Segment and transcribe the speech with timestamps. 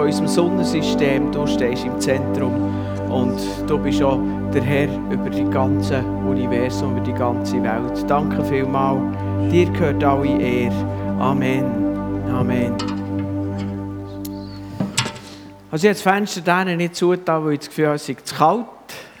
[0.00, 1.30] von unserem Sonnensystem.
[1.30, 2.54] Du stehst im Zentrum
[3.10, 4.18] und du bist auch
[4.50, 8.08] der Herr über das ganze Universum, über die ganze Welt.
[8.08, 9.02] Danke vielmals.
[9.52, 10.74] Dir gehört alle Ehre.
[11.18, 11.64] Amen.
[12.32, 12.74] Amen.
[15.70, 18.66] Also jetzt Fenster denen nicht zugetan, weil ich das Gefühl habe, es sei zu kalt.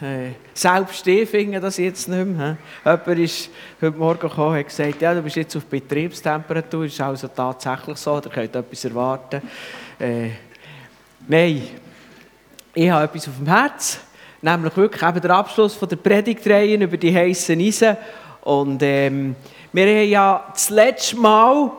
[0.00, 2.56] Äh, selbst ich finde das jetzt nicht mehr.
[2.86, 3.50] Jemand ist
[3.82, 7.98] heute Morgen gekommen und gesagt, ja, du bist jetzt auf Betriebstemperatur, das ist also tatsächlich
[7.98, 9.42] so, ihr könnt etwas erwarten.
[9.98, 10.30] Äh,
[11.28, 11.62] nein,
[12.74, 13.98] ich habe etwas auf dem Herz,
[14.40, 17.96] nämlich wirklich eben der Abschluss von der Predigtreihe über die heißen Eisen.
[18.42, 19.34] Und ähm,
[19.72, 21.70] wir haben ja das letzte Mal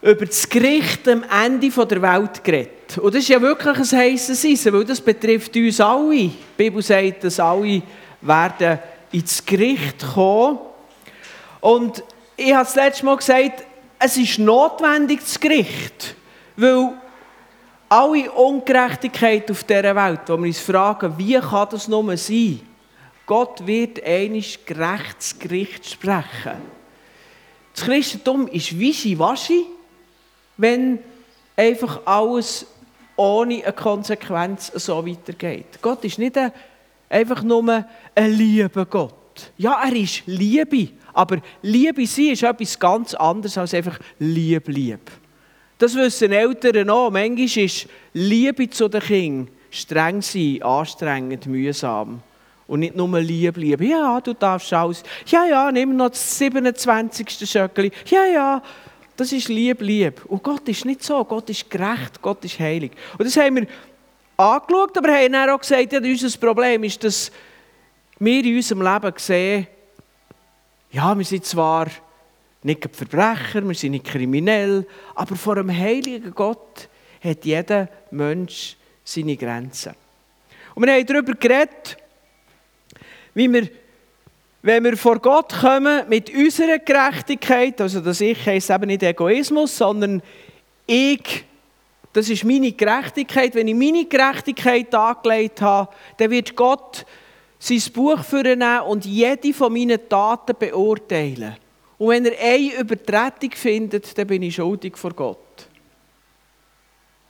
[0.00, 2.98] über das Gericht am Ende der Welt geredet.
[2.98, 6.14] Und das ist ja wirklich ein heißes Eisen, weil das betrifft uns alle.
[6.14, 7.82] Die Bibel sagt, dass alle
[8.20, 8.78] werden
[9.12, 10.58] ins Gericht kommen.
[11.60, 12.02] Und
[12.36, 13.64] ich habe das letzte Mal gesagt,
[13.98, 16.14] es ist notwendig, das Gericht.
[16.56, 16.92] Weil
[17.88, 22.60] alle Ungerechtigkeit auf dieser Welt, wo wir uns fragen, wie kann das nur sein?
[23.26, 26.56] Gott wird einiges gerechtes Gericht sprechen.
[27.74, 29.66] Das Christentum ist wischiwaschi,
[30.56, 30.98] wenn
[31.56, 32.66] einfach alles
[33.16, 35.80] ohne eine Konsequenz so weitergeht.
[35.82, 36.52] Gott ist nicht ein,
[37.08, 39.52] einfach nur ein lieber Gott.
[39.56, 45.10] Ja, er ist Liebe, aber Liebe sein ist etwas ganz anderes als einfach lieb, lieb.
[45.78, 47.10] Das wissen Eltern auch.
[47.10, 52.22] Manchmal ist Liebe zu den Kindern streng sein, anstrengend, mühsam.
[52.66, 53.80] Und nicht nur lieb, lieb.
[53.80, 55.02] Ja, du darfst alles.
[55.26, 57.48] Ja, ja, nimm noch das 27.
[57.48, 57.90] Schöckli.
[58.06, 58.62] Ja, ja,
[59.16, 60.24] das ist lieb, lieb.
[60.26, 61.24] Und Gott ist nicht so.
[61.24, 62.92] Gott ist gerecht, Gott ist heilig.
[63.16, 63.66] Und das haben wir
[64.36, 67.32] angeschaut, aber haben dann auch gesagt, ja, unser Problem ist, dass
[68.18, 69.66] wir in unserem Leben sehen,
[70.90, 71.86] ja, wir sind zwar
[72.62, 76.88] nicht Verbrecher, wir sind nicht kriminell, aber vor einem heiligen Gott
[77.22, 79.94] hat jeder Mensch seine Grenzen.
[80.74, 81.96] Und wir haben darüber geredet,
[83.34, 83.68] wie wir
[84.60, 89.78] wenn wir vor Gott kommen mit unserer Gerechtigkeit, also das Ich heisst eben nicht Egoismus,
[89.78, 90.20] sondern
[90.86, 91.44] ich,
[92.12, 93.54] das ist meine Gerechtigkeit.
[93.54, 97.06] Wenn ich meine Gerechtigkeit angelegt habe, dann wird Gott
[97.58, 101.56] sein Buch vornehmen und jede von meinen Taten beurteilen.
[101.98, 105.38] Und wenn er eine Übertretung findet, dann bin ich schuldig vor Gott.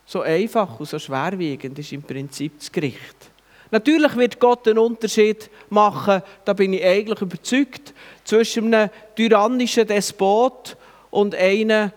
[0.05, 3.31] So einfach und so schwerwiegend ist im Prinzip das Gericht.
[3.71, 7.93] Natürlich wird Gott einen Unterschied machen, da bin ich eigentlich überzeugt,
[8.25, 10.77] zwischen einem tyrannischen Despot
[11.11, 11.93] und einem,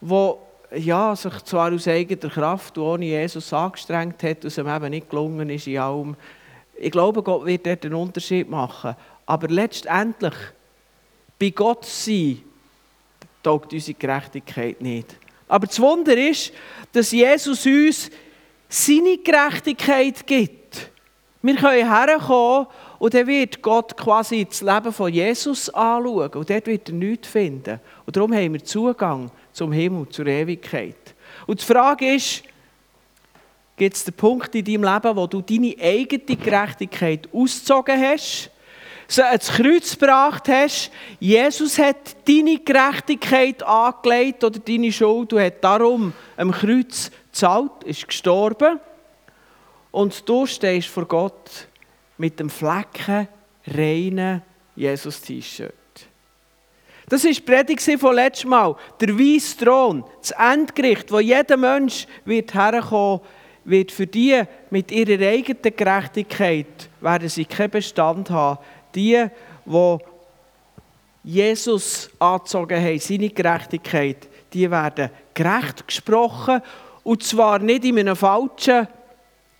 [0.00, 0.38] der
[0.76, 5.08] ja, sich zwar aus eigener Kraft und ohne Jesus angestrengt hat, es ihm eben nicht
[5.08, 6.16] gelungen ist in allem.
[6.76, 8.94] Ich glaube, Gott wird dort einen Unterschied machen.
[9.26, 10.34] Aber letztendlich,
[11.38, 12.42] bei Gott sein,
[13.42, 15.16] taugt unsere Gerechtigkeit nicht.
[15.46, 16.52] Aber das Wunder ist,
[16.92, 18.10] dass Jesus uns
[18.68, 20.90] seine Gerechtigkeit gibt.
[21.40, 22.66] Wir können herkommen
[22.98, 27.28] und dann wird Gott quasi das Leben von Jesus anschauen und dort wird er nichts
[27.28, 27.80] finden.
[28.04, 31.14] Und darum haben wir Zugang zum Himmel, zur Ewigkeit.
[31.46, 32.42] Und die Frage ist,
[33.76, 38.50] gibt es den Punkt in deinem Leben, wo du deine eigene Gerechtigkeit ausgezogen hast,
[39.08, 45.64] so ans Kreuz gebracht hast, Jesus hat deine Gerechtigkeit angelegt oder deine Schuld und hat
[45.64, 48.78] darum am Kreuz gezahlt, ist gestorben
[49.90, 51.68] und du stehst vor Gott
[52.18, 53.28] mit dem Flecken
[53.66, 54.42] reinen
[54.76, 55.72] Jesus-T-Shirt.
[57.08, 58.76] Das war die Predigt von letztem Mal.
[59.00, 63.20] Der weiße Thron, das Endgericht, wo jeder Mensch wird herkommen
[63.68, 68.58] wird für die mit ihrer eigenen Gerechtigkeit werden sie keinen Bestand haben.
[68.94, 69.26] Die,
[69.64, 69.98] die
[71.24, 76.62] Jesus angezogen haben, seine Gerechtigkeit, die werden gerecht gesprochen
[77.04, 78.88] und zwar nicht in einem falschen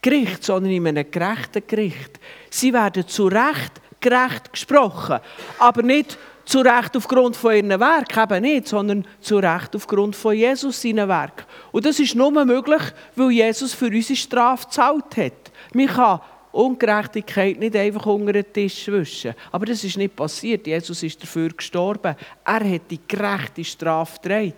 [0.00, 2.20] Gericht, sondern in einem gerechten Gericht.
[2.50, 5.18] Sie werden zu Recht gerecht gesprochen,
[5.58, 10.34] aber nicht zu Recht aufgrund von ihren Werken, eben nicht, sondern zu Recht aufgrund von
[10.34, 11.46] Jesus seinen Werk.
[11.72, 12.82] Und das ist nur möglich,
[13.16, 15.52] weil Jesus für unsere Strafe gezahlt hat.
[15.74, 16.20] Man kann
[16.58, 19.32] Ungerechtigkeit nicht einfach unter den Tisch wischen.
[19.52, 20.66] Aber das ist nicht passiert.
[20.66, 22.16] Jesus ist dafür gestorben.
[22.44, 24.54] Er hat die gerechte Strafe getragen.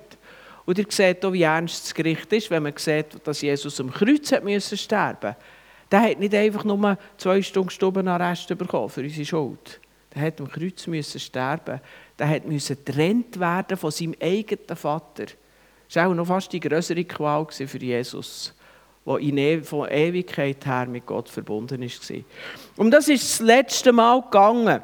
[0.64, 3.90] Und ihr seht auch, wie ernst das Gericht ist, wenn man sieht, dass Jesus am
[3.90, 5.36] Kreuz hat müssen sterben
[5.90, 9.78] Der hat nicht einfach nur zwei Stunden Stubenarrest bekommen für unsere Schuld.
[10.14, 11.82] Der hat am Kreuz müssen sterben.
[12.18, 15.26] Der hat müssen getrennt werden von seinem eigenen Vater.
[15.86, 18.54] Das war auch noch fast die größere Qual für Jesus,
[19.06, 22.16] der in e von Ewigkeit her mit Gott verbunden war.
[22.76, 24.82] Und das ist das letzte Mal gegangen.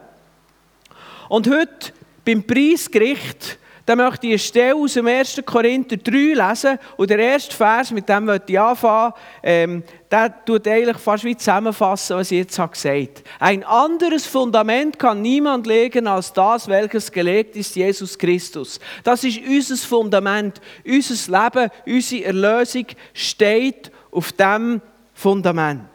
[1.28, 1.92] Und heute
[2.24, 5.42] beim Preisgericht dann möchte ich eine Stelle aus dem 1.
[5.46, 6.78] Korinther 3 lesen.
[6.96, 9.12] Und der erste Vers, mit dem möchte ich anfangen,
[9.44, 14.98] ähm, der tut eigentlich fast wie zusammenfassen, was ich jetzt habe gesagt Ein anderes Fundament
[14.98, 18.80] kann niemand legen als das, welches gelegt ist, Jesus Christus.
[19.04, 20.60] Das ist unser Fundament.
[20.84, 24.80] Unser Leben, unsere Erlösung steht auf dem
[25.14, 25.88] Fundament.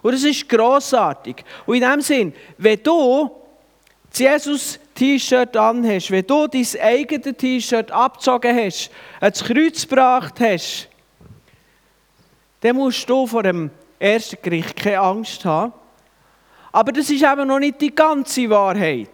[0.00, 1.44] Und das ist grossartig.
[1.66, 3.30] Und in dem Sinn, wenn du
[4.12, 8.90] Jesus T-Shirt anhast, wenn du dein eigenes T-Shirt abgezogen hast,
[9.20, 10.88] ans Kreuz gebracht hast,
[12.60, 15.72] dann musst du vor dem ersten Gericht keine Angst haben.
[16.70, 19.08] Aber das ist eben noch nicht die ganze Wahrheit.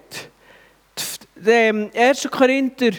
[1.37, 2.29] Der 1.
[2.31, 2.91] Korinther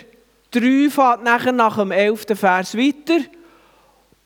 [0.52, 2.26] 3 fährt nachher nach dem 11.
[2.34, 3.20] Vers weiter.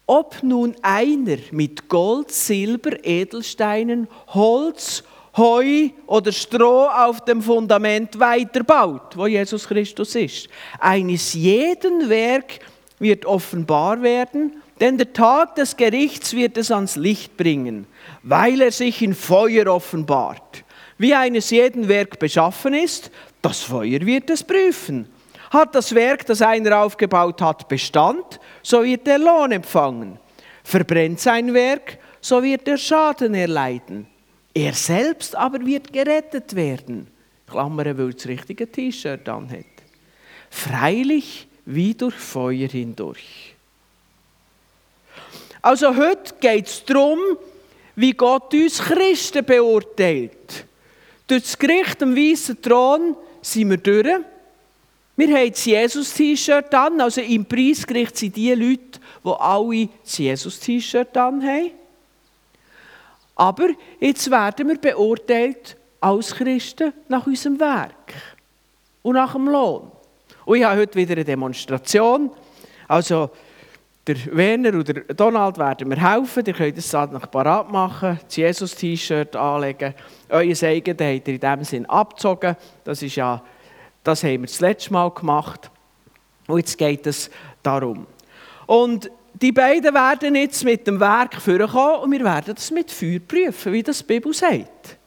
[0.05, 5.03] Ob nun einer mit Gold, Silber, Edelsteinen, Holz,
[5.37, 10.49] Heu oder Stroh auf dem Fundament weiterbaut, wo Jesus Christus ist.
[10.79, 12.59] Eines jeden Werk
[12.99, 17.87] wird offenbar werden, denn der Tag des Gerichts wird es ans Licht bringen,
[18.21, 20.63] weil er sich in Feuer offenbart.
[20.97, 23.09] Wie eines jeden Werk beschaffen ist,
[23.41, 25.07] das Feuer wird es prüfen.
[25.53, 30.17] Hat das Werk, das einer aufgebaut hat, Bestand, so wird er Lohn empfangen.
[30.63, 34.07] Verbrennt sein Werk, so wird er Schaden erleiden.
[34.51, 37.07] Er selbst aber wird gerettet werden.
[37.47, 39.65] Klammern, weil er das richtige T-Shirt anhat.
[40.49, 43.53] Freilich wie durch Feuer hindurch.
[45.61, 47.19] Also heute geht es darum,
[47.95, 50.65] wie Gott uns Christen beurteilt.
[51.27, 54.23] Durch das Gericht am weißen Thron sind wir durch.
[55.15, 61.15] Wir haben das Jesus-T-Shirt an, also im Preisgericht sind die Leute, die alle das Jesus-T-Shirt
[61.17, 61.71] an haben.
[63.35, 63.69] Aber
[63.99, 68.13] jetzt werden wir beurteilt als Christen nach unserem Werk
[69.03, 69.91] und nach dem Lohn.
[70.45, 72.31] Und ich habe heute wieder eine Demonstration.
[72.87, 73.29] Also,
[74.05, 76.43] der Werner oder der Donald werden mir helfen.
[76.45, 79.93] Ihr könnt das noch parat machen, das Jesus-T-Shirt anlegen.
[80.27, 82.57] Euer eigenes habt ihr in diesem Sinn abgezogen.
[82.83, 83.41] Das, ist ja,
[84.03, 85.69] das haben wir das letzte Mal gemacht.
[86.47, 87.29] Und jetzt geht es
[87.61, 88.05] darum.
[88.65, 93.19] Und die beiden werden jetzt mit dem Werk vorkommen und wir werden das mit Feuer
[93.19, 94.97] prüfen, wie das die Bibel sagt.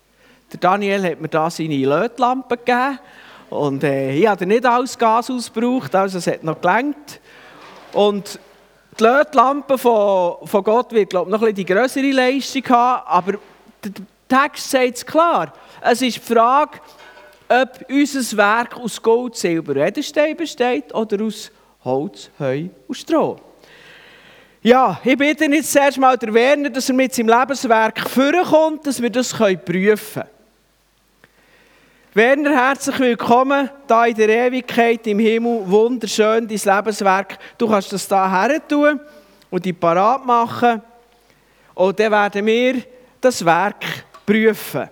[0.52, 2.98] Der Daniel hat mir da seine Lötlampe gegeben
[3.50, 7.20] und äh, ich habe nicht alles Gas ausgebraucht, also es hat noch gelangt.
[7.92, 8.38] Und
[8.98, 13.06] die Lötlampe von, von Gott wird, glaube ich, noch ein bisschen die größere Leistung haben,
[13.06, 13.32] aber
[13.84, 13.92] der
[14.28, 15.52] Text sagt es klar.
[15.80, 16.80] Es ist die Frage,
[17.48, 21.50] ob unser Werk aus Gold, Silber, Edelstein besteht oder aus
[21.84, 23.36] Holz, Heu und Stroh.
[24.62, 29.00] Ja, ich bitte jetzt zuerst mal der Werner, dass er mit seinem Lebenswerk vorkommt, dass
[29.00, 30.28] wir das prüfen können.
[32.14, 35.60] Werner, herzlich willkommen da in der Ewigkeit im Himmel.
[35.66, 37.38] Wunderschön, dein Lebenswerk.
[37.58, 38.98] Du kannst das hier her tun
[39.50, 40.82] und die parat machen.
[41.74, 42.82] Und dann werden wir
[43.20, 43.84] das Werk
[44.24, 44.88] prüfen.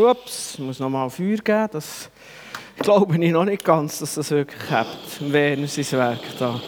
[0.00, 1.68] Ups, ich muss nochmal Feuer geben.
[1.72, 2.10] Das
[2.78, 4.86] glaube ich noch nicht ganz, dass das wirklich hat.
[5.20, 6.60] Werner sein Werk da.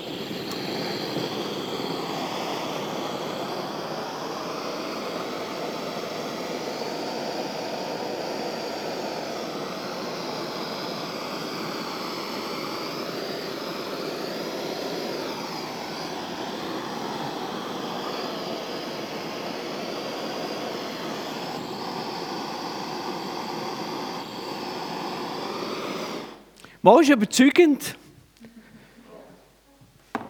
[26.82, 27.94] Mal ist überzeugend.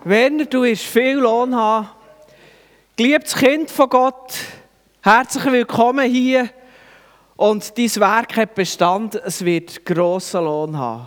[0.03, 1.89] Werner, du wirst viel Lohn haben.
[2.97, 4.35] Geliebtes Kind von Gott,
[5.01, 6.51] herzlich willkommen hier.
[7.37, 11.07] Und dein Werk hat Bestand, es wird grossen Lohn haben.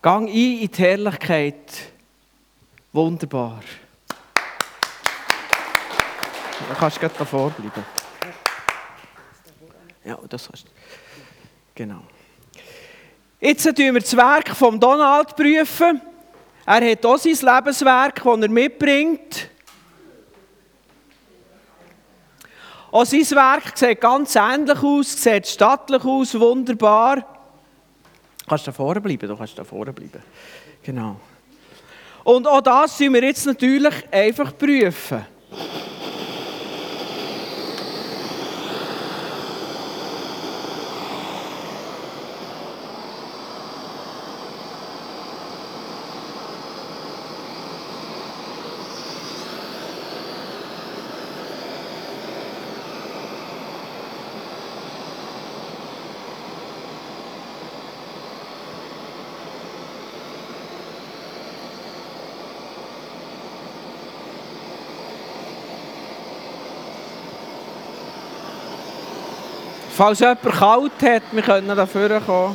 [0.00, 1.72] Gang ein in die Herrlichkeit.
[2.92, 3.60] Wunderbar.
[6.68, 7.84] Da kannst du gerade davor bleiben.
[10.04, 10.70] Ja, das hast du.
[11.74, 12.02] Genau.
[13.38, 15.36] Jetzt prüfen wir das Werk von Donald.
[15.36, 16.00] Prüfen.
[16.64, 19.50] Er hat auch sein Lebenswerk, das er mitbringt.
[22.90, 27.16] Auch sein Werk sieht ganz ähnlich aus, sieht stattlich aus, wunderbar.
[27.16, 30.22] Du kannst da vorne bleiben, du kannst da vorne bleiben.
[30.82, 31.20] Genau.
[32.24, 35.26] Und auch das müssen wir jetzt natürlich einfach prüfen.
[69.96, 72.54] Falls jemand kalt hat, wir können dafür kommen.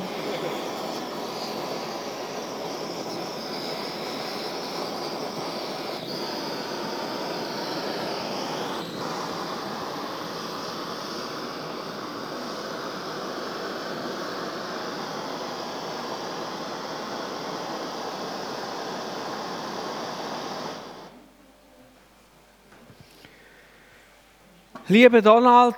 [24.87, 25.77] Lieber Donald,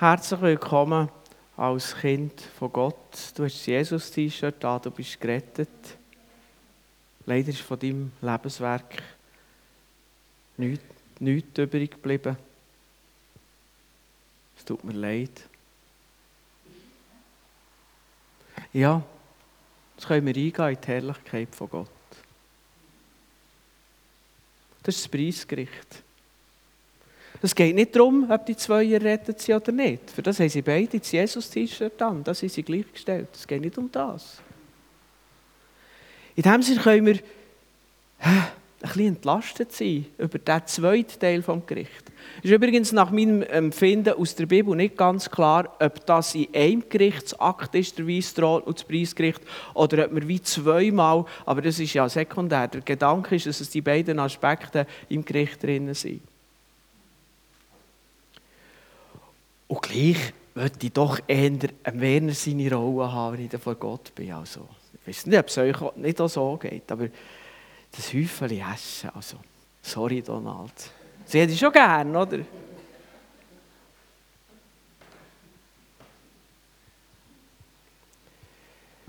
[0.00, 1.08] Herzlich willkommen
[1.56, 3.32] als Kind von Gott.
[3.34, 5.68] Du hast das Jesus-T-Shirt an, du bist gerettet.
[7.26, 9.02] Leider ist von deinem Lebenswerk
[10.56, 10.84] nichts,
[11.18, 12.36] nichts übrig geblieben.
[14.56, 15.48] Es tut mir leid.
[18.72, 19.02] Ja,
[19.96, 21.88] jetzt können wir eingehen in die Herrlichkeit von Gott.
[24.84, 26.04] Das ist das Preisgericht.
[27.40, 30.10] Es geht nicht darum, ob die zwei errettet sind oder nicht.
[30.10, 32.24] Für das haben sie beide das Jesus-T-Shirt an.
[32.24, 33.28] Das sind sie gleichgestellt.
[33.32, 34.40] Es geht nicht um das.
[36.34, 37.18] In dem Sinne können wir
[38.20, 38.46] ein
[38.80, 42.12] bisschen entlastet sein über den zweiten Teil des Gerichts.
[42.38, 46.48] Es ist übrigens nach meinem Empfinden aus der Bibel nicht ganz klar, ob das in
[46.54, 49.40] einem Gerichtsakt ist, der Weissthron und das Preisgericht,
[49.74, 52.68] oder ob wir wie zweimal, aber das ist ja sekundär.
[52.68, 56.22] Der Gedanke ist, dass es die beiden Aspekte im Gericht drin sind.
[59.68, 61.52] Und gleich möchte ich doch eher
[61.84, 64.32] Werner seine Rolle haben, wenn ich vor Gott bin.
[64.32, 67.08] Also, ich weiß nicht, ob es euch nicht auch so geht, aber
[67.92, 69.36] das Häufchen Essen, also,
[69.82, 70.72] sorry Donald.
[71.26, 72.38] Sie hätte ich schon gern, oder?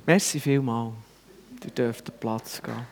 [0.06, 0.94] Merci vielmals.
[1.62, 2.88] Du dürft Platz gehen.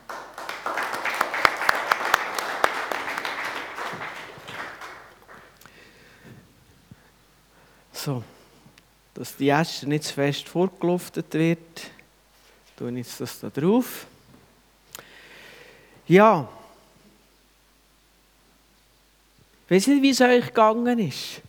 [8.07, 8.23] So,
[9.15, 11.91] dass die Äste nicht zu fest vorgeluftet wird,
[12.77, 14.07] tue ich das da drauf.
[16.07, 16.47] Ja.
[19.65, 21.41] Ich weiß nicht, wie es euch gegangen ist.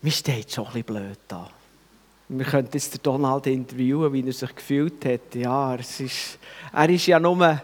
[0.00, 1.50] Mir steht schon ein bisschen blöd da.
[2.30, 5.34] Wir könnten jetzt den Donald interviewen, wie er sich gefühlt hat.
[5.34, 6.38] Ja, es ist,
[6.72, 7.62] er war ja nur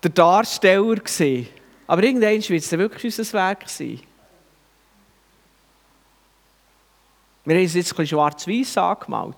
[0.00, 0.94] der Darsteller.
[0.94, 1.48] Gewesen.
[1.88, 4.02] Aber irgendwann wird es wirklich unser Werk sein.
[7.44, 9.36] Wir haben es jetzt ein schwarz-weiß angemalt.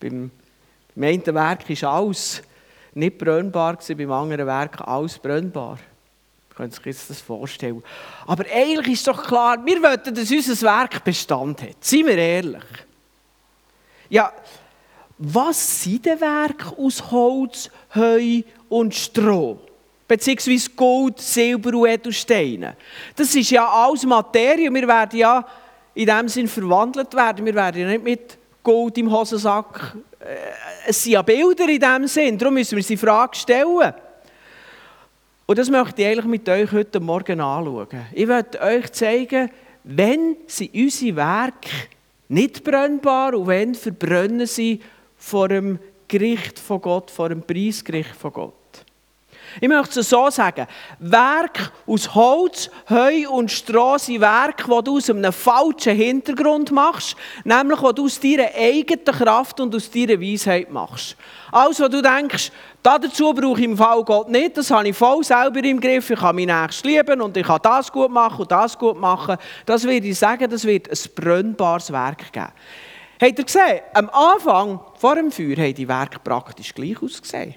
[0.00, 0.30] Beim,
[0.94, 2.42] beim einen Werk war alles
[2.94, 5.78] nicht brennbar, beim anderen Werk alles brennbar.
[6.50, 7.82] Ihr könnt sich jetzt das vorstellen.
[8.26, 11.76] Aber eigentlich ist doch klar, wir wollen, dass unser Werk Bestand hat.
[11.80, 12.64] Seien wir ehrlich.
[14.08, 14.32] Ja,
[15.18, 19.58] was sind denn Werke aus Holz, Heu und Stroh?
[20.06, 22.76] Beziehungsweise Gold, Silber und Edelsteine.
[23.16, 24.72] Das ist ja alles Materie.
[24.72, 25.46] Wir werden ja
[25.94, 27.46] in dem Sinn verwandelt werden.
[27.46, 29.96] Wir werden ja nicht mit Gold im Hosensack.
[30.18, 30.36] Äh,
[30.86, 32.38] es sind ja Bilder in dem Sinn.
[32.38, 33.94] Darum müssen wir sie Frage stellen.
[35.46, 37.88] Und das möchte ich eigentlich mit euch heute Morgen anschauen.
[38.12, 39.50] Ich möchte euch zeigen,
[39.84, 41.68] wenn sind unsere Werke
[42.28, 44.80] nicht brennbar und wenn verbrennen sie
[45.16, 48.63] vor dem Gericht von Gott, vor dem Preisgericht von Gott.
[49.60, 50.66] Ich möchte es so sagen.
[50.98, 57.16] Werk aus Holz, Heu und Stroh sind Werke, die du aus einem falschen Hintergrund machst,
[57.44, 61.16] nämlich die du aus deiner eigenen Kraft und aus deiner Weisheit machst.
[61.52, 62.50] Alles, was du denkst,
[62.82, 66.18] dazu brauche ich im Fall Gott nicht, das habe ich voll selber im Griff, ich
[66.18, 69.84] kann mich nächst lieben und ich kann das gut machen und das gut machen, das
[69.84, 72.48] würde ich sagen, das wird ein brennbares Werk geben.
[73.22, 77.54] Habt ihr gesehen, am Anfang, vor dem Feuer, haben die Werke praktisch gleich ausgesehen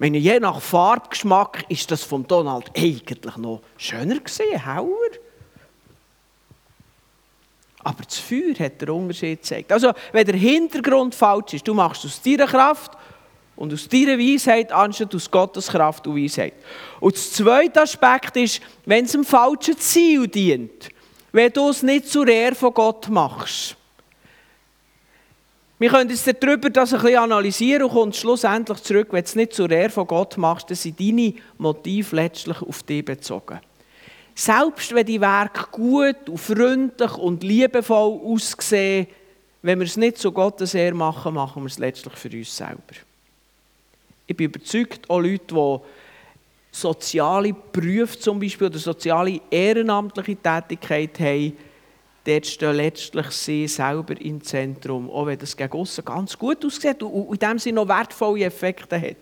[0.00, 5.10] meine, je nach Farbgeschmack ist das von Donald eigentlich noch schöner gesehen, hauer.
[7.84, 9.70] Aber das Feuer hat den Unterschied gezeigt.
[9.70, 12.92] Also, wenn der Hintergrund falsch ist, du machst aus deiner Kraft
[13.56, 16.54] und aus deiner Weisheit anstatt aus Gottes Kraft und Weisheit.
[16.98, 20.88] Und der zweite Aspekt ist, wenn es einem falschen Ziel dient,
[21.30, 23.76] wenn du es nicht zur Ehre von Gott machst.
[25.80, 29.34] Wir können jetzt darüber das ein bisschen analysieren und kommen schlussendlich zurück, wenn du es
[29.34, 33.60] nicht zur Ehre von Gott machst, dann sind deine Motive letztlich auf dich bezogen.
[34.34, 39.06] Selbst wenn die Werke gut und freundlich und liebevoll aussehen,
[39.62, 42.82] wenn wir es nicht zu Gottes Ehre machen, machen wir es letztlich für uns selber.
[44.26, 45.78] Ich bin überzeugt, auch Leute, die
[46.72, 51.56] soziale Berufe zum Beispiel oder soziale ehrenamtliche Tätigkeit haben,
[52.24, 57.02] dort stehen letztlich sie selber im Zentrum, auch wenn das gegen aussen ganz gut aussieht
[57.02, 59.16] und in dem Sinne noch wertvolle Effekte hat.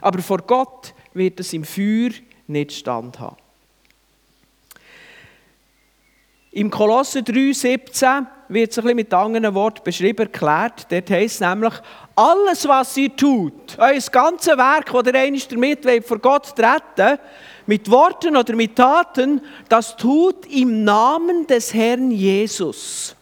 [0.00, 2.10] Aber vor Gott wird es im Feuer
[2.46, 3.45] nicht standhaben.
[6.56, 10.90] Im Kolosser 3,17 wird es ein bisschen mit anderen Worten beschrieben, erklärt.
[10.90, 11.74] Dort heisst es nämlich,
[12.14, 17.18] alles, was ihr tut, euer ganzes Werk, das ihr einmal damit vor Gott treten
[17.66, 23.14] mit Worten oder mit Taten, das tut im Namen des Herrn Jesus.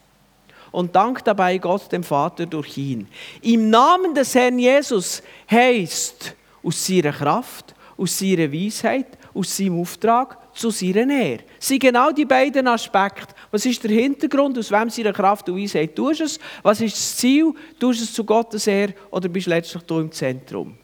[0.71, 3.09] Und dankt dabei Gott dem Vater durch ihn.
[3.43, 10.39] Im Namen des Herrn Jesus heißt aus seiner Kraft, aus seiner Weisheit, aus seinem Auftrag,
[10.55, 11.43] zu seiner Ehre.
[11.65, 13.35] Sind genau die beiden Aspekte.
[13.51, 16.39] Was ist der Hintergrund, aus wem seiner Kraft und Weisheit tust du es?
[16.63, 17.55] Was ist das Ziel?
[17.81, 20.77] Tust du es zu Gottes Ehre oder bist du letztlich du im Zentrum?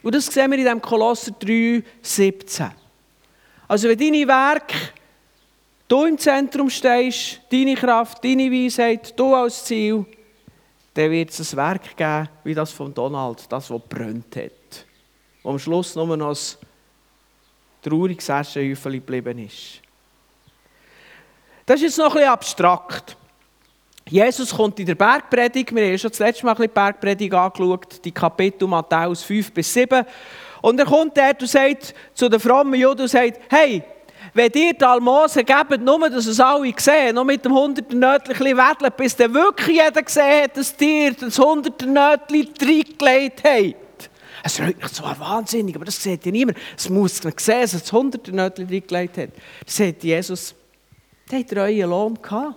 [0.00, 2.70] Und das sehen wir in dem Kolosser 3, 17.
[3.66, 4.76] Also wenn deine Werke
[5.88, 10.06] du im Zentrum stehst, deine Kraft, deine Weisheit, du als Ziel,
[10.94, 14.86] dann wird es ein Werk geben, wie das von Donald, das, was brennt hat.
[15.42, 16.38] Wo am Schluss nur noch ein
[17.82, 19.82] trauriges Aschenhäufchen geblieben ist.
[21.68, 23.16] Das ist jetzt noch ein bisschen abstrakt.
[24.08, 27.34] Jesus kommt in der Bergpredigt, wir haben schon das letzte Mal ein bisschen die Bergpredigt
[27.34, 30.02] angeschaut, die Kapitel Matthäus 5 bis 7.
[30.62, 33.82] Und er kommt dort und sagt zu den frommen Juden und sagt, hey,
[34.32, 38.38] wenn ihr die Almosen gebt, nur dass es alle sehen, nur mit dem hunderten Nötchen
[38.38, 44.10] wedeln, bis dann wirklich jeder gesehen hat, dass ihr das hunderten Nötchen reingelegt habt.
[44.42, 46.56] Es freut mich zwar wahnsinnig, aber das sieht ja niemand.
[46.78, 49.30] Es muss man sehen, dass es hunderte Nötchen reingelegt hat.
[49.66, 50.54] Das sagt Jesus,
[51.30, 52.56] der hat euren Lohn gehabt.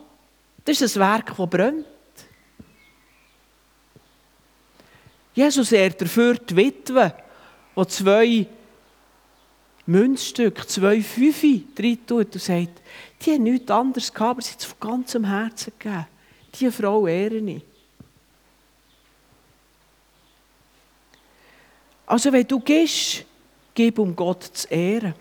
[0.66, 1.86] Das ist ein Werk, das brennt.
[5.34, 7.14] Jesus ehrt dafür die Witwe,
[7.76, 8.48] die zwei
[9.86, 12.82] Münzstücke, zwei Fünfe drin tut und sagt,
[13.22, 16.08] die haben nichts anderes gehabt, aber sie hat es von ganzem Herzen gegeben.
[16.54, 17.62] Diese Frau ehre ich.
[22.06, 23.26] Also wenn du gehst,
[23.74, 25.14] gib um Gott zu ehren.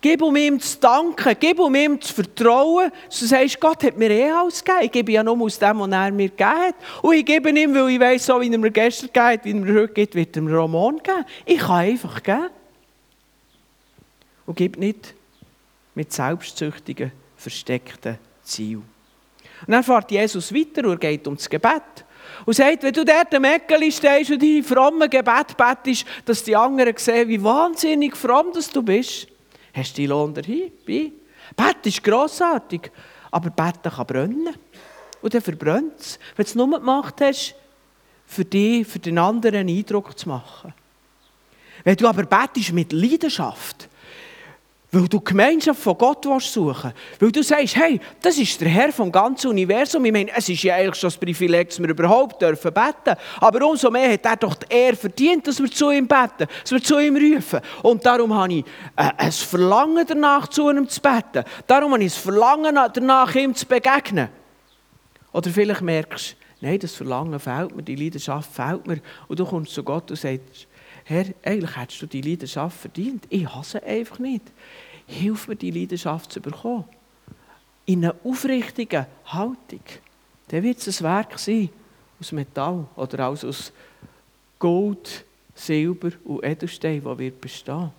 [0.00, 2.90] Gib um ihm zu danken, gib um ihm zu vertrauen.
[3.08, 4.84] Du sagst, Gott hat mir eh alles gegeben.
[4.84, 6.74] Ich gebe ja nur aus dem, was er mir gegeben hat.
[7.02, 9.50] Und ich gebe ihm, weil ich weiß, so wie er mir gestern gegeben hat, wie
[9.50, 11.24] er mir heute gibt, wird er mir Roman geben.
[11.44, 12.48] Ich kann einfach geben.
[14.46, 15.14] Und gib nicht
[15.94, 18.84] mit selbstsüchtigen, versteckten Zielen.
[19.66, 22.04] Und dann fährt Jesus weiter und geht ums Gebet.
[22.44, 26.56] Und sagt, wenn du dort am Eckeli stehst und deine frommen Gebet bettest, dass die
[26.56, 29.28] anderen sehen, wie wahnsinnig fromm dass du bist.
[29.74, 30.70] Hast du die Lohn dahin?
[30.86, 32.90] Bett ist grossartig,
[33.30, 34.54] aber Betten kann brennen.
[35.20, 36.18] Und dann verbrennt es.
[36.36, 37.54] Wenn du es nur gemacht hast,
[38.26, 40.72] für dich, für den anderen einen Eindruck zu machen.
[41.82, 43.88] Wenn du aber bettest mit Leidenschaft,
[44.94, 47.22] weil du Gemeinschaft von Gott suchen willst.
[47.22, 50.04] Weil du sagst, hey, das ist der Herr vom ganzen Universum.
[50.04, 53.18] Ich meine, es ist ja eigentlich schon das Privileg, dass wir überhaupt dürfen beten.
[53.40, 56.70] Aber umso mehr hat er doch die Ehre verdient, dass wir zu ihm beten, dass
[56.70, 57.60] wir zu ihm rufen.
[57.82, 58.64] Und darum habe ich
[58.96, 61.44] äh, ein Verlangen danach, zu ihm zu beten.
[61.66, 64.28] Darum habe ich ein Verlangen danach, ihm zu begegnen.
[65.32, 69.00] Oder vielleicht merkst du, nein, das Verlangen fehlt mir, die Leidenschaft fehlt mir.
[69.26, 70.68] Und du kommst zu Gott und sagst,
[71.04, 73.24] Herr, eigentlich hättest du die Leidenschaft verdient.
[73.28, 74.42] Ich hasse einfach nicht.
[75.06, 76.84] Hilf mir, die Leidenschaft zu bekommen.
[77.86, 79.82] In einer aufrichtigen Haltung.
[80.48, 81.68] Dann wird es ein Werk sein
[82.20, 83.72] aus Metall oder aus
[84.58, 87.90] Gold, Silber und Edelstein, das wird bestehen.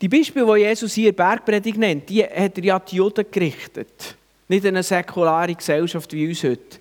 [0.00, 4.16] Die Beispiele, die Jesus hier Bergpredigt nennt, die hat er ja die Juden gerichtet.
[4.48, 6.78] Nicht in eine säkulare Gesellschaft wie uns heute.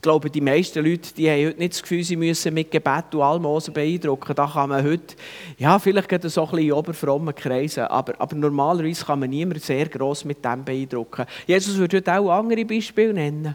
[0.00, 3.14] Ich glaube, die meisten Leute die haben heute nicht das Gefühl, sie müssen mit Gebet
[3.14, 4.34] und Almosen beeindrucken.
[4.34, 5.14] Da kann man heute,
[5.58, 9.62] ja, vielleicht geht so ein bisschen in oberfrommen Kreisen, aber, aber normalerweise kann man niemand
[9.62, 11.26] sehr gross mit dem beeindrucken.
[11.46, 13.54] Jesus würde heute auch andere Beispiele nennen.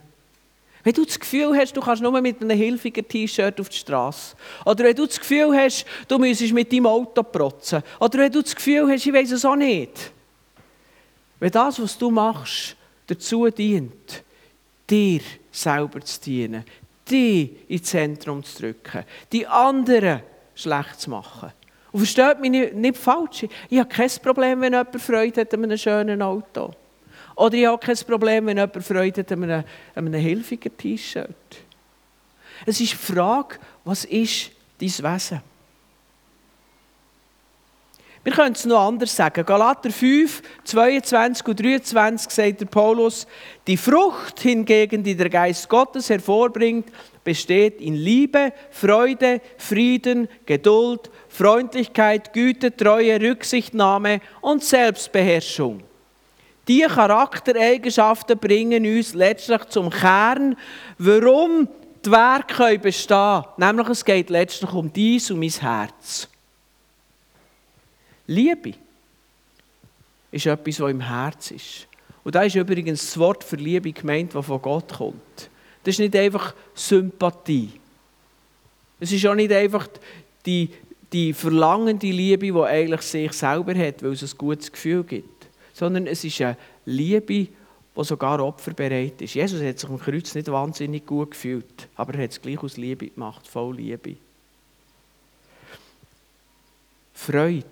[0.84, 4.36] Wenn du das Gefühl hast, du kannst nur mit einem hilfigen T-Shirt auf die Straße.
[4.66, 7.82] Oder wenn du das Gefühl hast, du müsstest mit deinem Auto protzen.
[8.00, 10.12] Oder wenn du das Gefühl hast, ich weiß es auch nicht.
[11.40, 12.76] Wenn das, was du machst,
[13.08, 14.24] dazu dient,
[14.88, 15.22] dir
[15.56, 16.64] selber zu dienen,
[17.10, 20.22] die ins Zentrum zu drücken, die anderen
[20.56, 21.52] schlecht zu machen.
[21.92, 25.64] Und versteht mich nicht, nicht falsch, ich habe kein Problem, wenn jemand Freude hat an
[25.64, 26.72] einem schönen Auto.
[27.36, 29.64] Oder ich habe kein Problem, wenn jemand Freude hat an einem,
[29.96, 31.36] an einem hilfigen T-Shirt.
[32.66, 35.42] Es ist die Frage, was ist dein Wesen?
[38.26, 39.46] Wir können es noch anders sagen.
[39.46, 43.28] Galater 5, 22 und 23 sagt der Paulus,
[43.68, 46.88] die Frucht hingegen, die der Geist Gottes hervorbringt,
[47.24, 55.84] besteht in Liebe, Freude, Frieden, Geduld, Freundlichkeit, Güte, Treue, Rücksichtnahme und Selbstbeherrschung.
[56.68, 60.58] Diese Charaktereigenschaften bringen uns letztlich zum Kern,
[60.98, 61.70] warum
[62.04, 63.68] die Werke bestehen können.
[63.68, 66.28] Nämlich es geht letztlich um dies und mein Herz.
[68.28, 68.74] Liebe
[70.32, 71.88] ist etwas, was im Herz ist.
[72.24, 75.50] Und da ist übrigens das Wort für Liebe gemeint, das von Gott kommt.
[75.84, 77.72] Das ist nicht einfach Sympathie.
[79.00, 79.88] Es ist auch nicht einfach
[80.46, 80.70] die,
[81.14, 85.48] die verlangende Liebe, die eigentlich sich selber hat, weil es ein gutes Gefühl gibt.
[85.74, 87.48] Sondern es ist eine Liebe,
[87.98, 89.36] die sogar opferbereit ist.
[89.36, 92.78] Jesus hat sich am Kreuz nicht wahnsinnig gut gefühlt, aber er hat es gleich aus
[92.78, 94.16] Liebe gemacht, voll Liebe.
[97.14, 97.66] Freude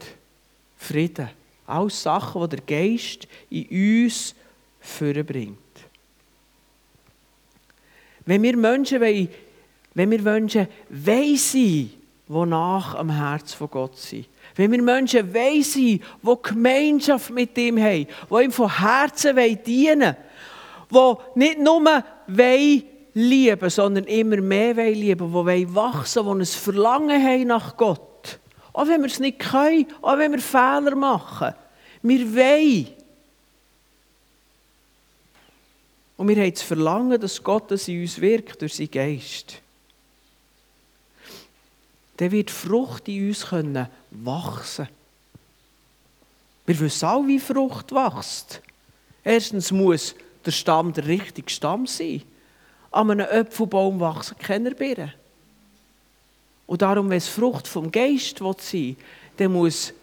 [0.83, 1.29] Frieden.
[1.65, 4.35] Alles Sachen, die der Geist in uns
[4.79, 5.57] vorbringt.
[8.25, 9.29] Wenn wir Menschen wollen,
[9.93, 11.91] wenn wir Menschen wollen sein,
[12.27, 18.07] am Herz von Gott sind, wenn wir Menschen wollen sein, die Gemeinschaft mit ihm haben,
[18.29, 20.15] die ihm von Herzen dienen
[20.89, 26.45] wollen, die nicht nur wollen lieben, sondern immer mehr lieben wollen, die wachsen wollen, die
[26.45, 28.01] ein Verlangen haben nach Gott,
[28.73, 31.53] auch wenn wir es nicht können, auch wenn wir Fehler machen.
[32.01, 32.87] Wir wollen.
[36.17, 39.61] Und wir haben das Verlangen, dass Gott in uns wirkt durch seinen Geist.
[42.17, 44.87] Dann wird Frucht in uns können wachsen
[46.65, 48.61] Wir wissen auch, wie Frucht wächst.
[49.23, 52.21] Erstens muss der Stamm der richtige Stamm sein.
[52.91, 55.13] An einem Apfelbaum wachsen keine Birnen.
[56.65, 58.95] Und darum, wenn es Frucht vom Geist sein will,
[59.37, 59.93] dann muss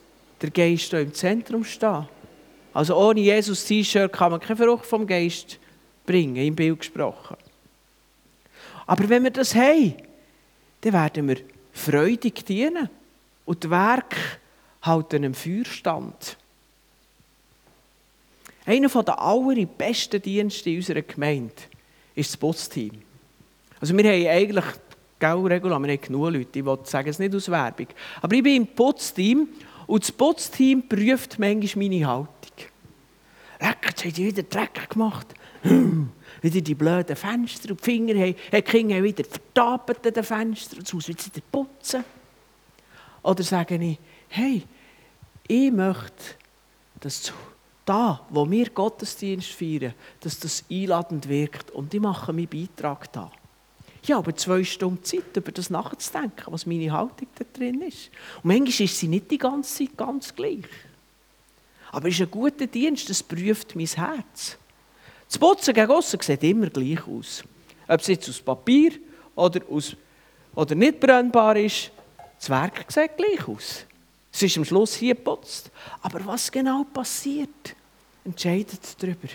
[0.40, 2.08] der Geist im Zentrum stehen.
[2.72, 5.58] Also ohne Jesus T-Shirt kann man keine Frucht vom Geist
[6.06, 7.36] bringen, im Bild gesprochen.
[8.86, 9.94] Aber wenn wir das haben,
[10.80, 11.36] dann werden wir
[11.72, 12.88] freudig dienen.
[13.44, 14.16] Und das Werk
[14.82, 16.36] halten im Feuerstand.
[18.64, 21.54] Einer der allerbesten Dienste in unserer Gemeinde
[22.14, 23.02] ist das Putzteam.
[23.80, 24.64] Also wir haben eigentlich
[25.20, 27.88] Gell, Regula, wir haben genug Leute, ich sagen es nicht aus Werbung.
[28.22, 29.48] Aber ich bin im Putzteam
[29.87, 32.30] und das Putzteam prüft manchmal meine Haltung.
[33.61, 35.26] Lecker, jetzt haben die wieder Dreck gemacht.
[36.42, 40.24] Wieder die blöden Fenster und die Finger haben, die Kinder haben wieder vertapert an den
[40.24, 42.02] Fenstern und muss wieder putzen.
[43.22, 44.62] Oder sage ich, hey,
[45.46, 46.37] ich möchte,
[47.00, 47.30] dass
[47.85, 53.30] da, wo wir Gottesdienst feiern, dass das einladend wirkt und ich mache meinen Beitrag da.
[54.02, 58.10] Ich habe zwei Stunden Zeit, über das nachzudenken, was meine Haltung da drin ist.
[58.42, 60.64] Und manchmal ist sie nicht die ganze Zeit ganz gleich.
[61.92, 64.56] Aber es ist ein guter Dienst, das prüft mein Herz.
[65.28, 67.44] Das Putzen gegen aussen sieht immer gleich aus.
[67.86, 68.92] Ob es jetzt aus Papier
[69.34, 69.96] oder, aus,
[70.54, 71.90] oder nicht brennbar ist,
[72.38, 73.84] das Werk sieht gleich aus.
[74.32, 75.70] Es ist am Schluss hier geputzt.
[76.02, 77.74] Aber was genau passiert,
[78.24, 79.28] entscheidet darüber.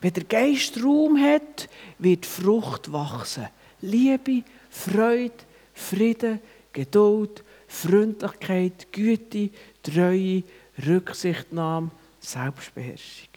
[0.00, 3.48] Wenn der Geist Raum hat, wird Frucht wachsen.
[3.80, 5.32] Liebe, Freude,
[5.74, 6.40] Frieden,
[6.72, 9.50] Geduld, Freundlichkeit, Güte,
[9.82, 10.42] Treue,
[10.86, 13.28] Rücksichtnahme, Selbstbeherrschung.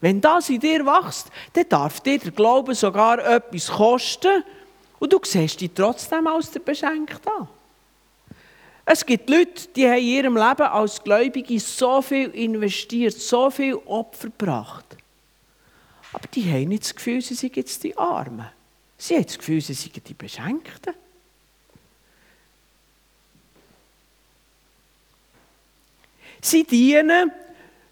[0.00, 4.44] Wenn das in dir wächst, dann darf dir der Glaube sogar etwas kosten
[4.98, 7.48] und du siehst dich trotzdem als der Beschenkte an.
[8.88, 13.74] Es gibt Leute, die haben in ihrem Leben als Gläubige so viel investiert, so viel
[13.74, 14.96] Opfer gebracht.
[16.12, 18.48] Aber die haben nicht das Gefühl, sie sind jetzt die Armen.
[18.96, 20.94] Sie haben das Gefühl, sie sind die Beschenkten.
[26.40, 27.32] Sie dienen,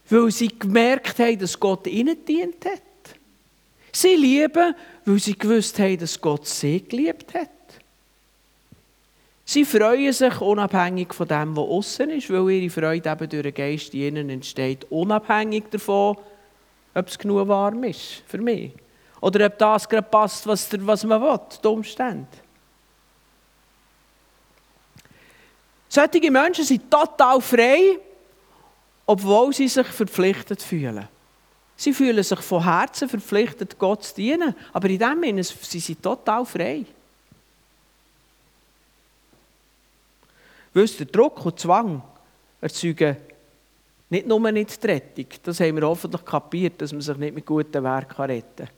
[0.08, 2.80] weil sie gemerkt haben, dass Gott ihnen dient hat.
[3.90, 7.50] Sie lieben, weil sie gewusst haben, dass Gott sie geliebt hat.
[9.46, 13.54] Sie freuen sich unabhängig von dem, was außen ist, weil ihre Freude eben durch den
[13.54, 16.16] Geist in ihnen entsteht, unabhängig davon,
[16.94, 18.72] ob es genug warm ist für mich.
[19.20, 22.26] Oder ob das gerade passt, was, was man will, die Umstände.
[25.88, 27.98] Solche Menschen sind total frei,
[29.06, 31.08] obwohl sie sich verpflichtet fühlen.
[31.76, 35.94] Sie fühlen sich von Herzen verpflichtet, Gott zu dienen, aber in dem Sinne sind sie
[35.96, 36.84] total frei.
[40.74, 42.02] Wisst der Druck und Zwang
[42.60, 43.16] erzeugen
[44.10, 47.46] Nicht nur nicht die Rettung, das haben wir hoffentlich kapiert, dass man sich nicht mit
[47.46, 48.68] guten Werken retten kann.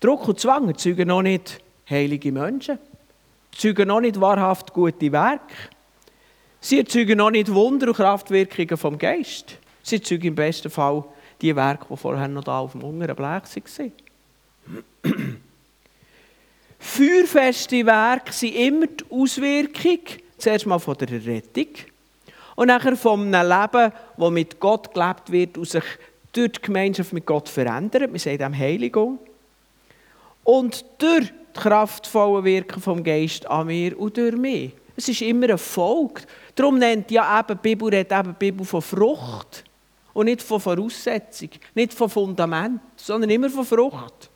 [0.00, 2.78] Druck und Zwang erzeugen noch nicht heilige Menschen,
[3.52, 5.54] erzeugen noch nicht wahrhaft gute Werke.
[6.60, 9.58] Sie erzeugen noch nicht Wunder und Kraftwirkungen vom Geist.
[9.82, 11.04] Sie erzeugen im besten Fall
[11.40, 13.92] die Werke, die vorher noch da auf dem unteren Blech waren.
[16.78, 20.00] Feuerfeste Werke sind immer die Auswirkung,
[20.38, 21.68] zuerst mal von der Rettung
[22.56, 25.84] und nachher von einem Leben, das mit Gott gelebt wird und sich
[26.32, 28.12] durch die Gemeinschaft mit Gott verändert.
[28.12, 29.18] Wir sagen dem Heiligung.
[30.42, 34.72] Und durch die kraftvolle Wirken vom Geist an mir und durch mich.
[34.96, 36.22] Es ist immer ein Volk.
[36.54, 39.64] Darum nennt ja eben die Bibel, redet eben die Bibel von Frucht.
[40.12, 44.30] Und nicht von Voraussetzung, nicht von Fundament, sondern immer von Frucht.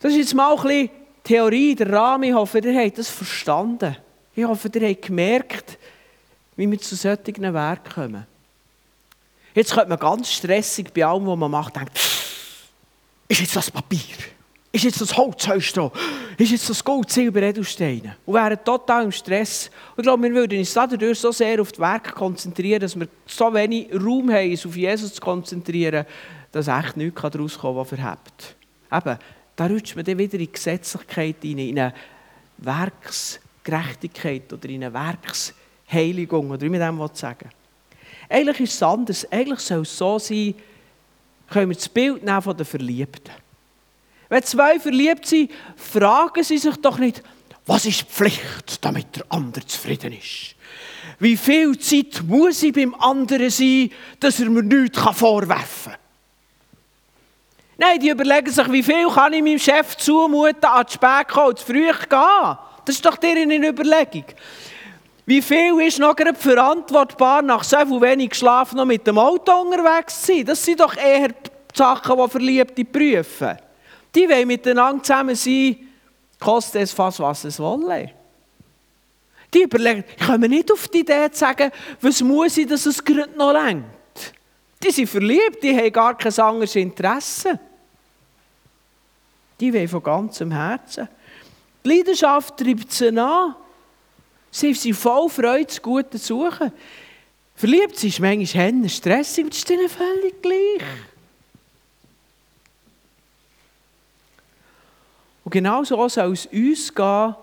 [0.00, 0.90] Das ist jetzt mal ein bisschen
[1.24, 2.24] Theorie, der Rahmen.
[2.24, 3.96] Ich hoffe, ihr habt das verstanden.
[4.34, 5.78] Ich hoffe, ihr habt gemerkt,
[6.56, 8.26] wie wir zu solchen Werken kommen.
[9.54, 11.92] Jetzt könnte man ganz stressig bei allem, was man macht, denken,
[13.28, 14.16] ist jetzt das Papier?
[14.72, 15.90] Ist jetzt das Holzhaus da?
[16.38, 18.16] Ist jetzt das Gold, Silber, Edelsteine?
[18.24, 19.70] Und wären total im Stress.
[19.94, 23.06] Und ich glaube, wir würden uns dadurch so sehr auf das Werk konzentrieren, dass wir
[23.26, 26.06] so wenig Raum haben, uns auf Jesus zu konzentrieren,
[26.50, 28.56] dass echt nichts daraus kann, was verhebt.
[28.90, 29.18] Eben,
[29.62, 31.94] da rutscht man dann wieder in Gesetzlichkeit hinein, in eine
[32.58, 37.48] Werksgerechtigkeit oder in eine Werksheiligung, oder wie man dem sagen
[38.28, 39.30] Eigentlich ist es anders.
[39.30, 40.54] Eigentlich soll es so sein,
[41.48, 43.32] können wir das Bild nehmen von den Verliebten.
[44.28, 47.22] Wenn zwei verliebt sind, fragen sie sich doch nicht,
[47.66, 50.56] was ist die Pflicht, damit der andere zufrieden ist?
[51.20, 56.01] Wie viel Zeit muss ich beim anderen sein, dass er mir nichts vorwerfen kann?
[57.78, 61.56] Nein, die überlegen sich, wie viel kann ich meinem Chef zumuten, an die Spät kommen,
[61.56, 62.58] zu früh gehen.
[62.84, 64.24] Das ist doch deren Überlegung.
[65.24, 70.22] Wie viel ist noch verantwortbar, nach so viel wenig Schlaf noch mit dem Auto unterwegs
[70.22, 70.44] zu sein?
[70.44, 71.34] Das sind doch eher die
[71.74, 73.56] Sachen, die Verliebte prüfen.
[74.14, 75.76] Die wollen miteinander zusammen sein,
[76.40, 78.10] kostet es fast, was es wolle.
[79.54, 83.02] Die überlegen, ich komme nicht auf die Idee zu sagen, was muss ich, dass es
[83.02, 83.86] gerade noch lenkt.
[84.82, 87.58] Die sind verliebt, die haben gar kein anderes Interesse.
[89.60, 91.08] Die wollen von ganzem Herzen.
[91.84, 93.54] Die Leidenschaft treibt sie an.
[94.50, 96.72] Sie sind voll Freude, das Gute zu suchen.
[97.54, 100.82] Verliebt sie ist manchmal stressig, aber das ist ihnen völlig gleich.
[105.44, 107.34] Und genau so soll es uns gehen,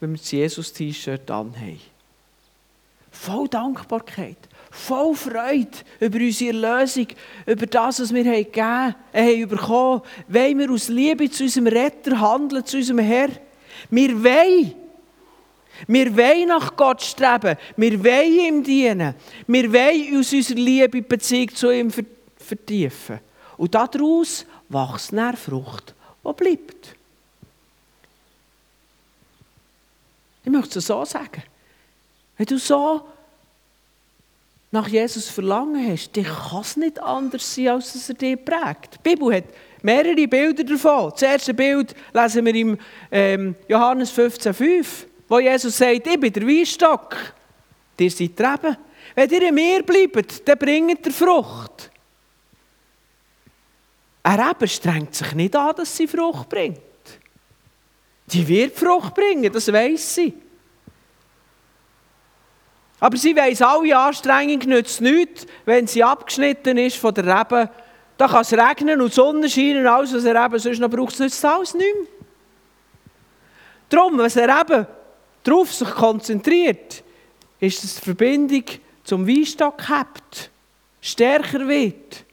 [0.00, 1.80] wenn wir das Jesus-T-Shirt anhaben.
[3.10, 4.36] Voll Dankbarkeit,
[4.76, 7.08] voll Freude über unsere Erlösung,
[7.46, 10.02] über das, was wir gegeben haben, haben bekommen.
[10.28, 13.30] Wollen wir aus Liebe zu unserem Retter handeln, zu unserem Herr?
[13.90, 14.74] Wir wollen.
[15.86, 17.56] Wir wollen nach Gott streben.
[17.76, 19.14] Wir wollen ihm dienen.
[19.46, 21.90] Wir wollen aus unserer Liebe die Beziehung zu ihm
[22.36, 23.20] vertiefen.
[23.56, 26.94] Und daraus wächst eine Frucht, die bleibt.
[30.44, 31.42] Ich möchte es so sagen.
[32.36, 33.02] Wenn du so
[34.70, 38.94] nach Jesus Verlangen hast, dann kann es nicht anders sein, als dass er dich prägt.
[38.94, 39.44] Die Bibel hat
[39.82, 41.10] mehrere Bilder davon.
[41.12, 42.78] Das erste Bild lesen wir im
[43.10, 44.86] ähm, Johannes 15,5,
[45.28, 47.16] wo Jesus sagt, ich bin der Weinstock,
[47.98, 48.76] ihr seid die Reben.
[49.14, 51.90] Wenn ihr in mir bleibt, dann bringt ihr Frucht.
[54.22, 56.80] Ein Reben strengt sich nicht an, dass sie Frucht bringt.
[58.26, 60.34] Die wird Frucht bringen, das weiß sie.
[62.98, 67.70] Aber sie weiss, alle Anstrengung nützt nichts, wenn sie abgeschnitten ist von der Rebe.
[68.16, 70.88] Da kann es regnen und die Sonne scheinen und alles, was er eben sonst noch
[70.88, 72.06] braucht, nützt alles nicht mehr.
[73.90, 74.86] Darum, wenn er eben
[75.44, 77.04] darauf sich konzentriert,
[77.60, 78.64] ist dass die Verbindung
[79.04, 80.50] zum Weinstock hebt,
[81.00, 82.24] stärker wird.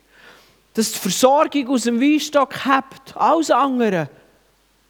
[0.73, 4.10] Dass die Versorgung aus dem Weinstock hebt, alles andere.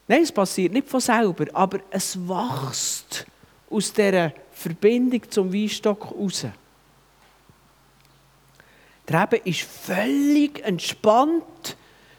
[0.08, 3.26] Nein, es passiert nicht von selber, aber es wächst
[3.70, 4.32] aus dieser
[4.64, 6.46] Verbindung zum Weinstock raus.
[9.08, 11.78] Die Rebe ist völlig entspannt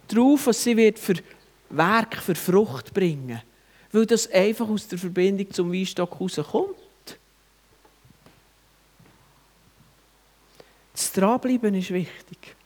[0.09, 1.15] darauf, was sie wird für
[1.71, 3.41] Werk, für Frucht bringen
[3.95, 6.77] weil das einfach aus der Verbindung zum Weinstock rauskommt.
[10.93, 12.57] Das Dranbleiben ist wichtig.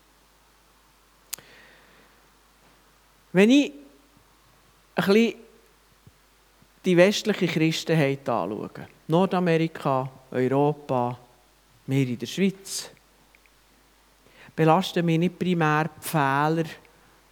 [3.32, 3.72] Wenn ich
[4.94, 5.34] ein bisschen
[6.84, 8.70] die westliche Christenheit anschaue,
[9.08, 11.18] Nordamerika, Europa,
[11.86, 12.90] wir in der Schweiz,
[14.54, 16.70] belasten mich nicht primär die Fehler, die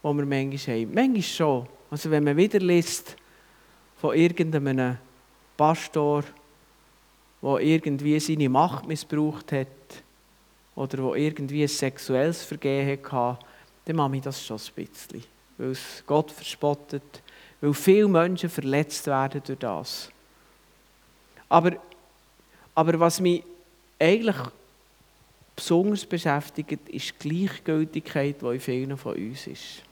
[0.02, 0.94] wir manchmal haben.
[0.94, 1.66] Manchmal schon.
[1.90, 3.16] Also wenn man wieder liest
[3.96, 4.96] von irgendeinem
[5.56, 6.24] Pastor,
[7.42, 9.66] der irgendwie seine Macht missbraucht hat
[10.74, 13.38] oder der irgendwie ein sexuelles Vergehen hatte,
[13.84, 15.24] dann mache ich das schon ein bisschen.
[15.58, 17.22] Weil es Gott verspottet,
[17.60, 20.10] weil viele Menschen verletzt werden durch das.
[21.48, 21.72] Aber,
[22.74, 23.42] aber was mich
[23.98, 24.36] eigentlich
[25.54, 29.82] besonders beschäftigt, ist die Gleichgültigkeit, die in vielen von uns ist.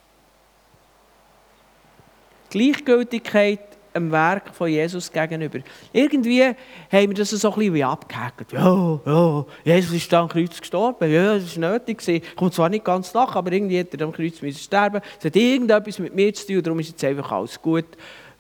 [2.50, 5.61] Gleichgültigkeit dem Werk von Jesus gegenüber.
[5.92, 6.57] Irgendwie haben
[6.90, 8.52] wir das so ein bisschen abgehakt.
[8.52, 11.11] Ja, ja, Jesus ist am Kreuz gestorben.
[11.11, 12.22] Ja, das war nötig.
[12.35, 15.00] Kommt zwar nicht ganz nach, aber irgendwie hat er am Kreuz müssen sterben.
[15.18, 17.87] Es hat irgendetwas mit mir zu tun, darum ist jetzt einfach alles gut.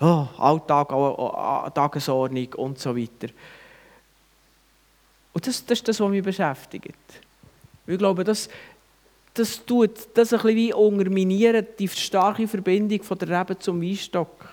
[0.00, 0.88] Ja, Alltag,
[1.74, 3.32] Tagesordnung und so weiter.
[5.32, 6.94] Und das, das ist das, was mich beschäftigt.
[7.86, 8.48] Ich glaube, das,
[9.34, 14.43] das tut das ein bisschen wie unterminieren, die starke Verbindung von der Rebe zum Weinstock.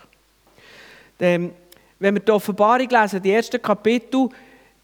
[1.21, 1.51] Ähm,
[1.99, 4.27] wenn wir die Offenbarung lesen, die ersten Kapitel,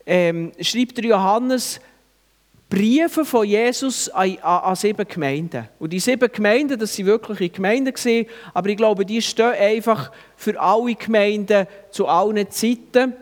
[0.06, 1.82] ähm, schreibt Johannes
[2.70, 5.68] Briefe von Jesus an, an, an, sieben Gemeinden.
[5.80, 10.12] Und die sieben Gemeinden, das sind wirkliche Gemeinden gewesen, aber ich glaube, die stehen einfach
[10.36, 13.14] für alle Gemeinden zu allen Zeiten.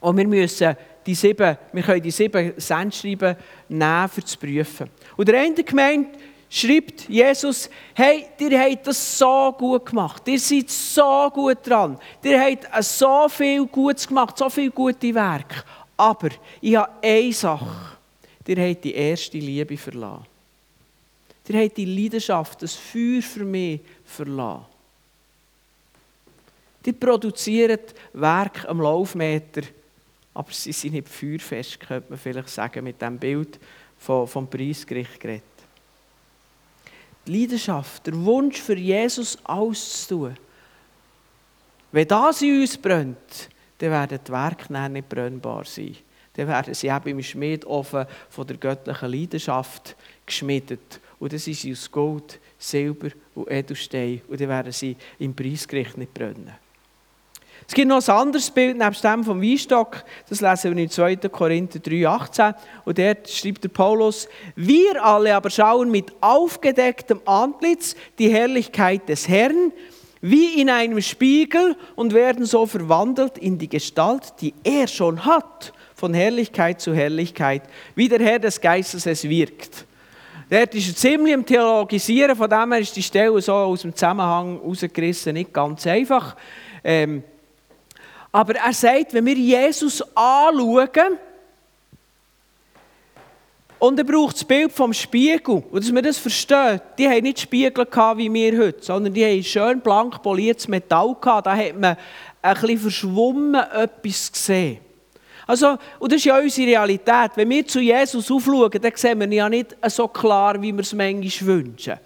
[0.00, 0.74] Und wir müssen
[1.06, 3.36] die sieben, wir können die sieben Sendschreiben
[3.68, 4.88] nehmen, für zu prüfen.
[5.16, 6.08] Und der eine Gemeinde
[6.52, 12.38] schreibt Jesus, hey, ihr habt das so gut gemacht, ihr seid so gut dran, ihr
[12.38, 15.64] habt so viel Gutes gemacht, so viele gute Werke.
[15.96, 16.28] Aber
[16.60, 17.96] ich habe eine Sache,
[18.46, 20.26] ihr habt die erste Liebe verlassen.
[21.48, 24.66] Ihr habt die Leidenschaft, das Feuer für mich verlassen.
[26.84, 27.80] Die produzieren
[28.12, 29.62] Werk am Laufmeter,
[30.34, 33.58] aber sie sind nicht feuerfest, könnte man vielleicht sagen, mit dem Bild
[33.98, 35.51] vom Preisgericht geredet
[37.26, 40.36] die Leidenschaft, der Wunsch für Jesus alles zu tun.
[41.92, 45.96] Wenn das in uns brennt, dann werden die Werke nicht brennbar sein.
[46.34, 51.00] Dann werden sie eben im Schmiedofen von der göttlichen Leidenschaft geschmiedet.
[51.18, 54.22] Und das ist aus Gold, Silber und Edelstein.
[54.28, 56.61] Und dann werden sie im Preisgericht nicht brennen.
[57.72, 60.04] Es gibt noch ein anderes Bild neben dem vom Weinstock.
[60.28, 61.16] Das lesen wir in 2.
[61.16, 62.54] Korinther 3, 18.
[62.84, 69.26] Und dort schreibt der Paulus, wir alle aber schauen mit aufgedecktem Antlitz die Herrlichkeit des
[69.26, 69.72] Herrn,
[70.20, 75.72] wie in einem Spiegel und werden so verwandelt in die Gestalt, die er schon hat,
[75.94, 77.62] von Herrlichkeit zu Herrlichkeit,
[77.94, 79.86] wie der Herr des Geistes es wirkt.
[80.50, 83.94] Dort ist er ziemlich im Theologisieren, von dem her ist die Stelle so aus dem
[83.94, 86.36] Zusammenhang rausgerissen, nicht ganz einfach.
[86.84, 87.24] Ähm,
[88.32, 91.18] aber er sagt, wenn wir Jesus anschauen,
[93.78, 95.56] und er braucht das Bild vom Spiegel.
[95.56, 99.24] Und dass wir das verstehen, die haben nicht Spiegel gehabt wie wir heute, sondern die
[99.24, 101.48] haben schön blank poliertes Metall gehabt.
[101.48, 101.96] Da hat man
[102.42, 104.78] ein bisschen verschwommen etwas gesehen.
[105.48, 107.32] Also, und das ist ja unsere Realität.
[107.34, 110.82] Wenn wir zu Jesus aufschauen, dann sehen wir ihn ja nicht so klar, wie wir
[110.82, 111.98] es manchmal wünschen.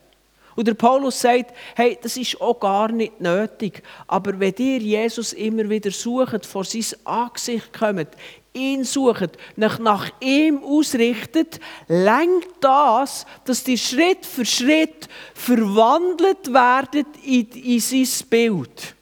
[0.56, 3.82] Und der Paulus sagt, hey, das ist auch gar nicht nötig.
[4.06, 8.08] Aber wenn ihr Jesus immer wieder sucht, vor sein Angesicht kommt,
[8.54, 17.06] ihn sucht, nach, nach ihm ausrichtet, lenkt das, dass ihr Schritt für Schritt verwandelt werdet
[17.22, 18.94] in, in sein Bild.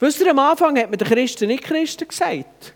[0.00, 2.74] Wisst ihr, am Anfang hat man den Christen nicht Christen gesagt.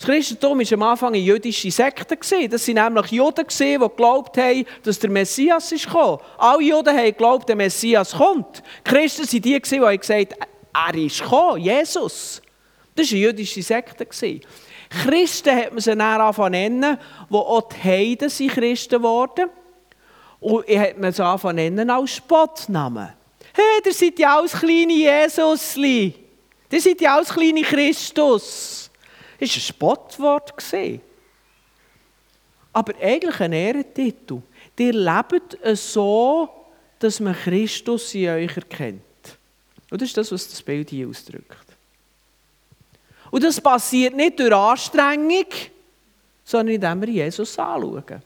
[0.00, 2.16] Das Christentum war am Anfang eine jüdische Sekte.
[2.16, 5.88] Das waren nämlich Juden, die geglaubt haben, dass der Messias ist.
[6.38, 8.62] Alle Juden haben geglaubt, der Messias kommt.
[8.86, 10.36] Die Christen waren die, die haben gesagt,
[10.72, 12.40] er ist gekommen, Jesus.
[12.96, 14.06] Das war eine jüdische Sekte.
[14.06, 19.50] Christen hat man sie dann angefangen nennen, wo auch die Heiden sind Christen geworden.
[20.40, 23.10] Und hat man sie angefangen nennen als Spottnamen.
[23.52, 26.14] Hey, ihr seid ja alles kleine Jesusli.
[26.72, 28.89] Ihr seid ja alles kleine Christus.
[29.40, 30.54] Das war ein Spottwort.
[32.72, 34.42] Aber eigentlich ein Ehrentitel.
[34.78, 36.48] Ihr lebt so,
[36.98, 39.02] dass man Christus in euch erkennt.
[39.90, 41.66] Und das ist das, was das Bild hier ausdrückt.
[43.30, 45.46] Und das passiert nicht durch Anstrengung,
[46.44, 48.22] sondern indem wir Jesus anschauen.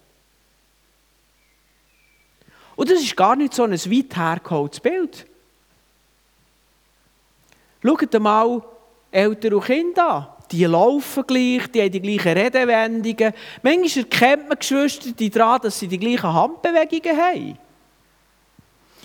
[2.76, 5.26] Und das ist gar nicht so ein weit hergeholtes Bild.
[7.82, 8.62] Schaut mal
[9.10, 13.32] Eltern und Kinder an die laufen gleich, die haben die gleichen Redewendungen.
[13.62, 17.58] Manchmal erkennt man Geschwister daran, dass sie die gleichen Handbewegungen haben.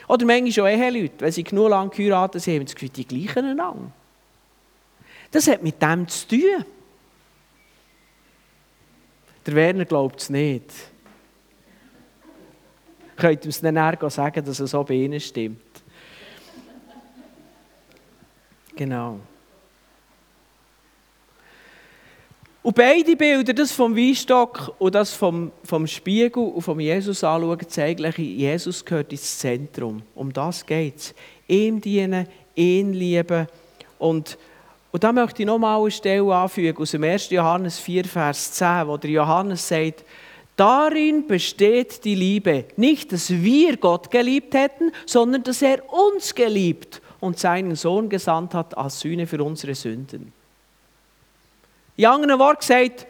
[0.08, 3.46] Oder manchmal auch Eheleute, wenn sie genug lange geheiratet haben, haben sie das die gleichen
[3.46, 3.92] einander.
[5.32, 6.66] Das hat mit dem zu tun.
[9.46, 10.72] Der Werner glaubt es nicht.
[13.16, 13.76] Könnt ihr es dann
[14.10, 15.60] sagen, dass es so bei ihnen stimmt?
[18.76, 19.20] Genau.
[22.70, 27.68] Und beide Bilder, das vom Weinstock und das vom, vom Spiegel und vom Jesus anschauen,
[27.68, 30.04] zeigen Jesus gehört ins Zentrum.
[30.14, 31.16] Um das geht es.
[31.48, 33.48] Ihm dienen, ihn lieben.
[33.98, 34.38] Und,
[34.92, 37.32] und da möchte ich nochmal eine Stelle anfügen aus dem 1.
[37.32, 40.06] Johannes 4, Vers 10, wo der Johannes sagt,
[40.56, 42.66] Darin besteht die Liebe.
[42.78, 48.54] Nicht, dass wir Gott geliebt hätten, sondern dass er uns geliebt und seinen Sohn gesandt
[48.54, 50.34] hat als Sühne für unsere Sünden.
[52.00, 53.06] In anderen Worten gesagt,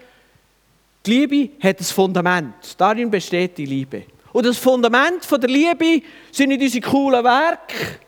[1.05, 2.73] die Liebe hat ein Fundament.
[2.75, 4.05] Darin besteht die Liebe.
[4.33, 7.99] Und das Fundament der Liebe sind nicht unsere coolen Werke,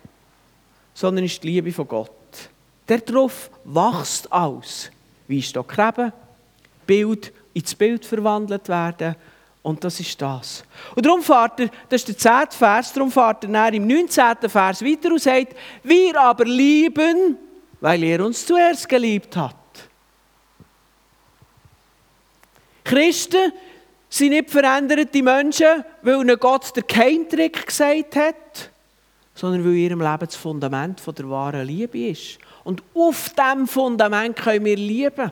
[0.96, 2.10] sondern ist die Liebe von Gott.
[2.88, 4.90] Darauf wächst alles.
[5.28, 6.12] Wie ist da Kreben,
[6.88, 9.16] Bild ins Bild verwandelt werden
[9.62, 10.64] und das ist das.
[10.96, 12.58] Und darum fährt er, das ist der 10.
[12.58, 14.50] Vers, darum fährt er im 19.
[14.50, 17.38] Vers weiter und sagt, wir aber lieben,
[17.80, 19.61] weil er uns zuerst geliebt hat.
[22.84, 23.54] Christen
[24.10, 28.72] sind nicht veränderte Menschen, weil ihnen Gott der Keimtrick gesagt hat,
[29.34, 32.38] sondern weil ihrem Leben das Fundament der wahren Liebe ist.
[32.64, 35.32] Und auf diesem Fundament können wir lieben.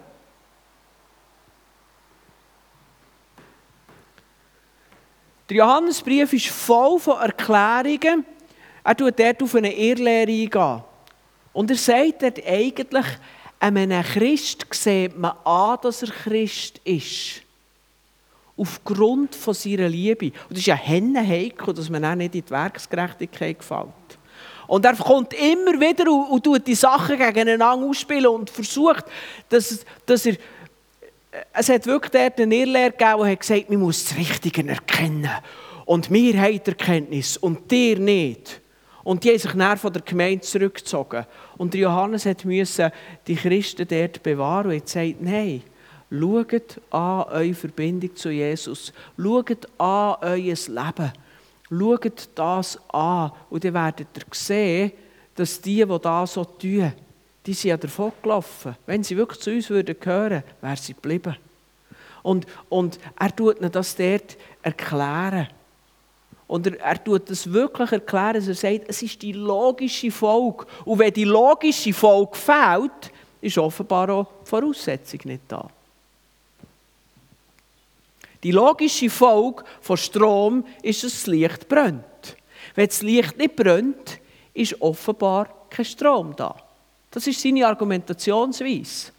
[5.49, 8.23] Der Johannesbrief ist voll von Erklärungen.
[8.83, 10.83] Er tut dort auf eine Irrlehre eingehen.
[11.53, 13.05] Und er sagt dort eigentlich,
[13.59, 17.41] einem Christ sieht man an, dass er Christ ist.
[18.57, 20.27] Aufgrund von seiner Liebe.
[20.27, 23.87] Und das ist ja heikel, dass man auch nicht in die Werksgerechtigkeit gefällt.
[24.67, 29.05] Und er kommt immer wieder und, und tut die Sachen gegeneinander ausspielen und versucht,
[29.49, 30.35] dass, dass er
[31.53, 35.29] es hat wirklich dort eine Irrlehre gegeben, hat gesagt, man muss das Richtige erkennen.
[35.85, 38.61] Und wir haben Erkenntnis und dir nicht.
[39.03, 41.25] Und die haben sich dann von der Gemeinde zurückgezogen.
[41.59, 42.93] Und Johannes musste
[43.27, 45.61] die Christen dort bewahren und hat gesagt, nein,
[46.09, 48.93] schaut an eure Verbindung zu Jesus.
[49.17, 51.11] Schaut an euer Leben.
[51.69, 53.33] Schaut das an.
[53.49, 54.93] Und dann werdet ihr sehen,
[55.35, 56.93] dass die, die das so tun,
[57.45, 58.77] die sind ja davon gelaufen.
[58.85, 61.35] Wenn sie wirklich zu uns würden gehören, wären sie geblieben.
[62.23, 65.49] Und, und er tut ihnen das dort erklären.
[66.49, 70.65] Und er, tut das wirklich erklären, er sagt, es ist die logische Folge.
[70.83, 75.69] Und wenn die logische Folge fehlt, ist offenbar auch die Voraussetzung nicht da.
[78.41, 82.03] Die logische Folge von Strom ist, dass das Licht brennt.
[82.73, 84.19] Wenn das Licht nicht brennt,
[84.51, 86.55] ist offenbar kein Strom da.
[87.11, 89.11] Das ist seine Argumentationsweise.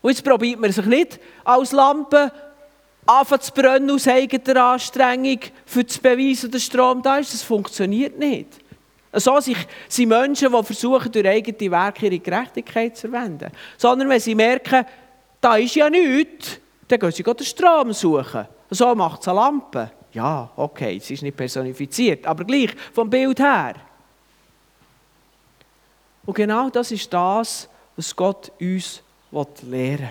[0.00, 2.30] Und jetzt probiert man sich nicht als Lampe
[3.08, 7.32] anfangen zu brennen aus eigener Anstrengung, für zu beweisen, dass Strom da ist.
[7.32, 8.48] Das funktioniert nicht.
[9.12, 9.66] So sind
[10.06, 13.50] Menschen, die versuchen, durch eigene Werke ihre Gerechtigkeit zu verwenden.
[13.78, 14.84] Sondern wenn sie merken,
[15.40, 18.46] da ist ja nichts, dann gehen sie den Strom suchen.
[18.70, 19.90] So macht es eine Lampe.
[20.12, 23.74] Ja, okay, sie ist nicht personifiziert, aber gleich vom Bild her.
[26.26, 30.08] Und genau das ist das, was Gott uns lehren will.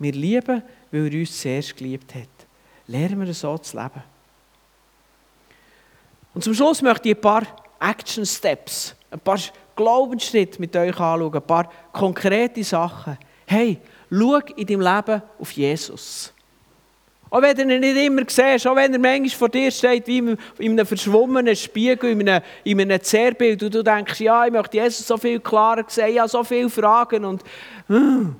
[0.00, 2.28] Wir lieben, weil er uns zuerst geliebt hat.
[2.86, 4.02] Lernen wir so zu leben.
[6.34, 7.42] Und zum Schluss möchte ich ein paar
[7.78, 9.38] Action Steps, ein paar
[9.76, 13.18] Glaubensschritte mit euch anschauen, ein paar konkrete Sachen.
[13.46, 13.78] Hey,
[14.10, 16.32] schau in deinem Leben auf Jesus.
[17.28, 20.18] Auch wenn du ihn nicht immer siehst, auch wenn er manchmal vor dir steht, wie
[20.18, 24.78] in einem verschwommenen Spiegel, in einem, in einem Zerrbild, und du denkst, ja, ich möchte
[24.78, 27.24] Jesus so viel klarer sehen, ich habe so viele Fragen.
[27.24, 27.44] Und
[27.86, 28.34] hm.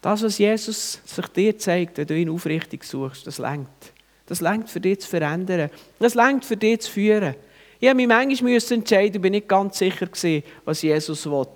[0.00, 3.92] Das, was Jesus sich dir zeigt, wenn du ihn aufrichtig suchst, das lenkt.
[4.26, 5.70] Das lenkt für dich zu verändern.
[5.98, 7.34] Das lenkt für dich zu führen.
[7.78, 11.46] Ich habe mich manchmal entscheiden, bin nicht ganz sicher gewesen, was Jesus will.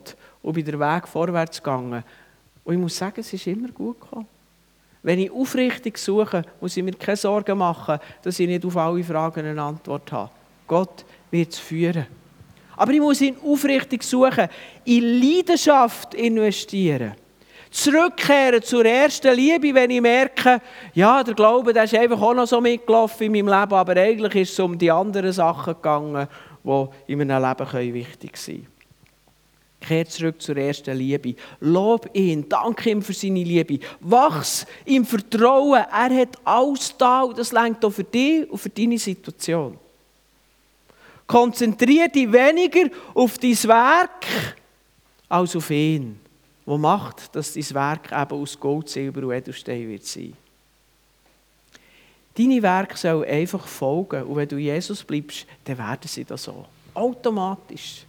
[0.43, 2.03] Und bin den Weg vorwärts gegangen.
[2.65, 4.27] Und ich muss sagen, es ist immer gut gekommen.
[5.03, 9.05] Wenn ich aufrichtig suche, muss ich mir keine Sorgen machen, dass ich nicht auf alle
[9.05, 10.31] Fragen eine Antwort habe.
[10.67, 12.07] Gott wird es führen.
[12.77, 14.49] Aber ich muss ihn aufrichtig suchen,
[14.85, 17.13] in Leidenschaft investieren.
[17.75, 20.61] Zurückkehren zur ersten Liebe, wenn ich merke,
[20.93, 24.35] ja, der Glaube der ist einfach auch noch so mitgelaufen in meinem Leben, aber eigentlich
[24.43, 26.29] ist es um die anderen Sachen gegangen,
[26.63, 28.69] die in meinem Leben wichtig sein können.
[29.81, 31.35] Kehr zurück zur ersten Liebe.
[31.59, 33.81] Lob ihn, danke ihm für seine Liebe.
[33.99, 35.85] Wachs im Vertrauen.
[35.91, 39.77] Er hat alles da und das lenkt auch für dich und für deine Situation.
[41.27, 44.27] Konzentriere dich weniger auf dein Werk
[45.29, 46.21] als auf ihn,
[46.67, 50.35] wo macht, dass dein Werk eben aus Gold, Silber und Edelstein wird sein.
[52.37, 56.65] Deine Werke sollen einfach folgen und wenn du Jesus bleibst, dann werden sie das so.
[56.95, 58.05] Automatisch.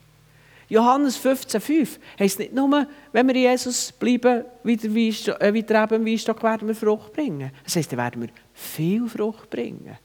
[0.67, 5.89] Johannes 15,5 heisst nicht nur, wenn wir Jesus bleiben, wie der, Weinstock, äh, wie der
[5.91, 7.51] werden wir Frucht bringen.
[7.63, 9.97] Das heisst, dann werden wir viel Frucht bringen.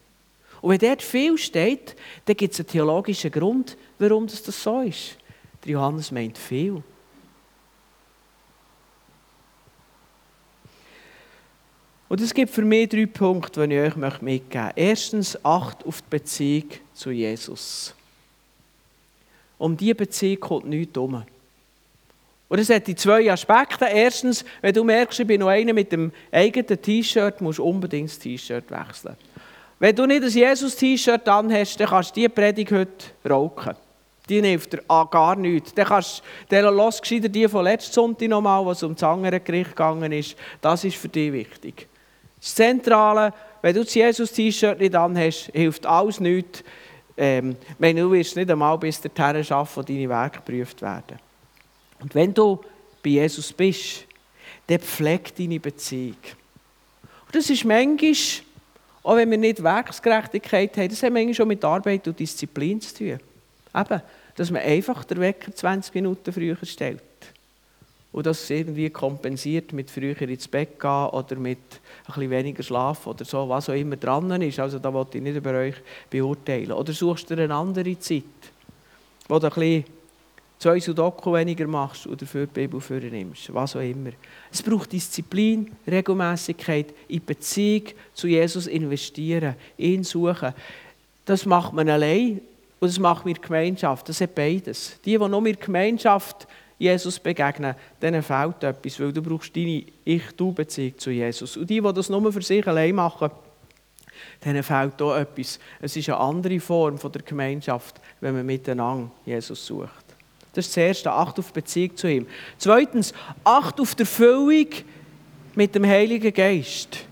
[0.61, 1.95] Und wenn dort viel steht,
[2.25, 5.17] dann gibt es einen theologischen Grund, warum das so ist.
[5.65, 6.83] Der Johannes meint viel.
[12.11, 14.73] Und es gibt für mich drei Punkte, die ich euch mitgeben möchte.
[14.75, 17.95] Erstens, acht auf die Beziehung zu Jesus.
[19.57, 21.23] Um diese Beziehung kommt nichts herum.
[22.49, 23.85] Und es hat die zwei Aspekte.
[23.85, 28.09] Erstens, wenn du merkst, ich bin noch einer mit dem eigenen T-Shirt, musst du unbedingt
[28.09, 29.15] das T-Shirt wechseln.
[29.79, 33.77] Wenn du nicht ein Jesus-T-Shirt anhast, dann kannst du diese Predigt heute rauchen.
[34.27, 35.73] Die hilft dir gar nichts.
[35.73, 39.69] Dann kannst du, dann los die von letzten Sonntag nochmal, was um das andere Gericht
[39.69, 40.35] gegangen ist.
[40.59, 41.87] Das ist für dich wichtig.
[42.41, 46.63] Das Zentrale, wenn du das Jesus-T-Shirt nicht anhast, hilft alles nichts.
[47.15, 51.19] Ähm, wenn du wirst nicht einmal bis dorthin schaffen, wo deine Werke geprüft werden.
[51.99, 52.59] Und wenn du
[53.03, 54.07] bei Jesus bist,
[54.65, 56.15] dann pflegt deine Beziehung.
[57.27, 58.13] Und das ist manchmal,
[59.03, 62.95] auch wenn wir nicht Werksgerechtigkeit haben, das hat manchmal schon mit Arbeit und Disziplin zu
[62.95, 63.19] tun.
[63.75, 64.01] Eben,
[64.35, 67.03] dass man einfach den Wecker 20 Minuten früher stellt
[68.11, 73.07] und das irgendwie kompensiert mit früher ins Bett gehen oder mit ein bisschen weniger Schlaf
[73.07, 74.59] oder so, was auch immer dran ist.
[74.59, 75.75] Also da wollte ich nicht über euch
[76.09, 76.73] beurteilen.
[76.73, 78.23] Oder suchst du eine andere Zeit,
[79.29, 79.85] wo du ein bisschen
[80.59, 84.11] zwei Sudoku weniger machst oder für die Bibel nimmst, was auch immer.
[84.51, 90.53] Es braucht Disziplin, Regelmäßigkeit, in Beziehung zu Jesus investieren, ihn suchen.
[91.25, 92.41] Das macht man allein
[92.79, 94.09] und das macht mir Gemeinschaft.
[94.09, 94.99] Das hat beides.
[95.05, 96.47] Die, die nur mit Gemeinschaft
[96.81, 101.55] Jesus begegnen, denen fehlt etwas, weil du brauchst deine Ich-Du-Beziehung zu Jesus.
[101.55, 103.29] Und die, die das nur für sich allein machen,
[104.43, 105.59] denen fehlt auch etwas.
[105.79, 110.05] Es ist eine andere Form von der Gemeinschaft, wenn man miteinander Jesus sucht.
[110.53, 112.25] Das ist das Erste, Acht auf Beziehung zu ihm.
[112.57, 113.13] Zweitens,
[113.43, 114.69] Acht auf die Erfüllung
[115.53, 117.05] mit dem Heiligen Geist.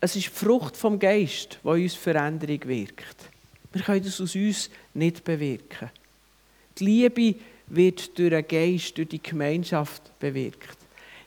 [0.00, 3.33] Es ist die Frucht vom Geist, die uns Veränderung wirkt.
[3.74, 5.90] Wir können das aus uns nicht bewirken.
[6.78, 7.34] Die Liebe
[7.66, 10.78] wird durch den Geist, durch die Gemeinschaft bewirkt.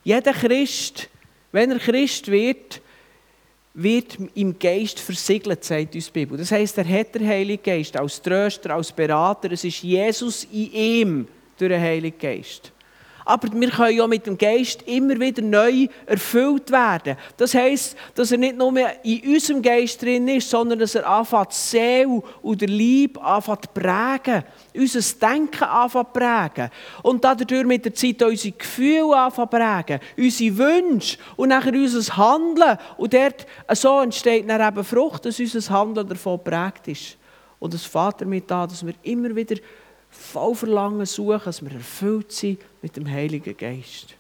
[0.04, 1.10] Jeder Christ,
[1.52, 2.82] wenn er Christ wird,
[3.74, 6.38] wird im Geist versiegelt, sagt uns die Bibel.
[6.38, 9.52] Das heisst, er hat den Heiligen Geist als Tröster, als Berater.
[9.52, 11.28] Es ist Jesus in ihm
[11.58, 12.72] durch den Heiligen Geist
[13.28, 17.18] aber wir können ja mit dem Geist immer wieder neu erfüllt werden.
[17.36, 18.74] Das heisst, dass er nicht nur
[19.04, 23.66] in unserem Geist drin ist, sondern dass er anfängt, die Seele und der Lieb anfängt
[23.66, 26.72] zu prägen, unser Denken anfängt zu prägen
[27.04, 32.16] und dadurch mit der Zeit unsere Gefühle anfängt zu prägen, unsere Wünsche und nachher unser
[32.16, 32.78] Handeln.
[32.96, 37.18] Und dort, so entsteht dann eben Frucht, dass unser Handeln davon prägt ist.
[37.60, 39.56] Und es fährt damit an, dass wir immer wieder
[40.10, 44.16] voll Verlangen suchen, dass wir erfüllt sind mit dem Heiligen Geist.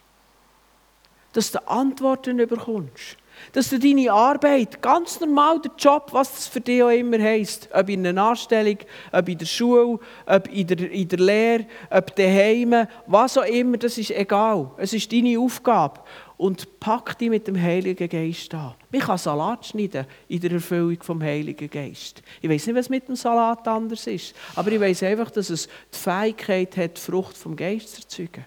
[1.34, 3.18] Dass du Antworten bekommst.
[3.54, 7.70] Dass du deine Arbeit, ganz normal der Job, was das für dich auch immer heisst,
[7.72, 8.80] ob in einer Anstellung,
[9.12, 13.78] ob in der Schule, ob in der, in der Lehre, ob daheim, was auch immer,
[13.78, 14.72] das ist egal.
[14.78, 16.00] Es ist deine Aufgabe
[16.38, 18.76] und pack dich mit dem Heiligen Geist an.
[18.92, 22.22] Man kann Salat schneiden in der Erfüllung vom Heiligen Geist.
[22.42, 25.68] Ich weiß nicht, was mit dem Salat anders ist, aber ich weiß einfach, dass es
[25.68, 28.46] die Fähigkeit hat, die Frucht vom Geist zu erzeugen.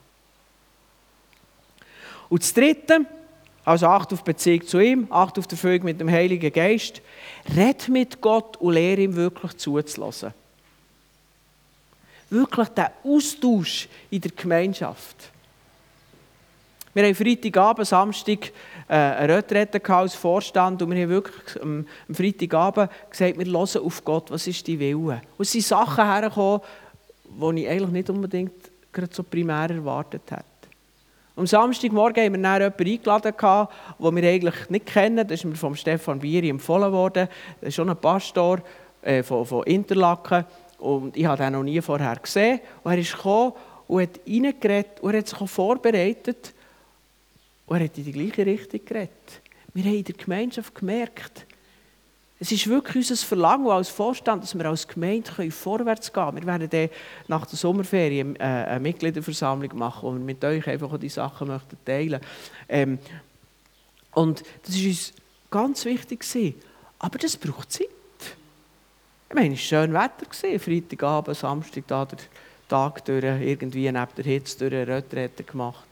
[2.29, 3.07] Und das Dritte,
[3.65, 7.03] also acht auf Beziehung zu ihm, acht auf die Erfüllung mit dem Heiligen Geist,
[7.57, 10.33] red mit Gott und lehre ihm wirklich zuzulassen.
[12.31, 15.33] Wirklich der Austausch in der Gemeinschaft.
[16.93, 18.49] Wir haben Freitagabend, Samstag
[18.89, 24.05] äh, eine Retrette als Vorstand und wir haben wirklich am, Freitagabend gesagt, wir hören auf
[24.05, 25.23] Gott, was ist die Wille.
[25.39, 26.61] Und es sind Sachen hergekommen,
[27.25, 28.53] die ich eigentlich nicht unbedingt
[28.93, 30.45] gerade so primär erwartet hätte.
[31.37, 33.69] Am Samstagmorgen haben wir dann jemanden eingeladen,
[34.01, 35.29] den wir eigentlich nicht kennen.
[35.29, 37.29] Das ist mir von Stefan Bieri empfohlen worden.
[37.61, 38.63] Das ist schon ein Pastor
[39.01, 40.45] äh, von, von Interlaken.
[40.79, 42.59] Und ich habe ihn noch nie vorher gesehen.
[42.83, 43.53] Und er ist gekommen
[43.87, 46.53] und hat reingeredet und er hat sich vorbereitet
[47.71, 49.41] und er hat in die gleiche Richtung geredet.
[49.73, 51.47] Wir haben in der Gemeinschaft gemerkt,
[52.41, 56.37] es ist wirklich unser Verlangen als Vorstand, dass wir als Gemeinde vorwärts gehen können.
[56.39, 56.89] Wir werden dann
[57.29, 61.77] nach der Sommerferien äh, eine Mitgliederversammlung machen, wo wir mit euch einfach die Sachen möchten
[61.85, 62.21] teilen
[62.69, 62.99] ähm,
[64.15, 65.13] Und das war uns
[65.51, 66.57] ganz wichtig.
[66.99, 67.87] Aber das braucht Zeit.
[69.29, 72.19] Ich meine, es war schön Wetter, Freitagabend, Samstag, da der
[72.69, 75.85] Tag durch, irgendwie neben der Hitze durch Retrette gemacht.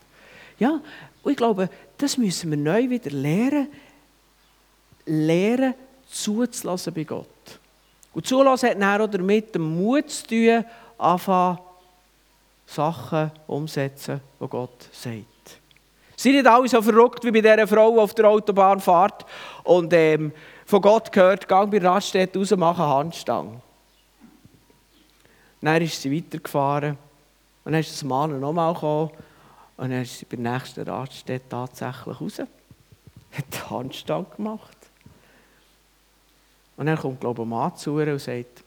[0.59, 0.81] Ja,
[1.23, 3.69] und ich glaube, das müssen wir neu wieder lernen.
[5.07, 5.75] Lernen,
[6.09, 7.27] zuzulassen bei Gott.
[8.15, 10.65] Und Zulassen hat dann auch damit den Mut zu tun,
[10.99, 11.59] anfangen,
[12.67, 15.25] Sachen umsetzen, die Gott sagt.
[16.17, 19.25] Sie sind nicht alle so verrückt wie bei dieser Frau auf der Autobahnfahrt
[19.65, 20.33] und ähm,
[20.67, 23.61] von Gott gehört, gang bei Raststätte raus, machen Handstange.
[25.61, 26.99] Dann ist sie weitergefahren
[27.65, 29.11] und dann ist das Mann nochmal gekommen
[29.79, 34.77] und dann ist bei der nächsten Raststätte tatsächlich raus, hat die Handstange gemacht.
[36.77, 38.65] Und dann kommt, glaube ich, Mann zu und sagt,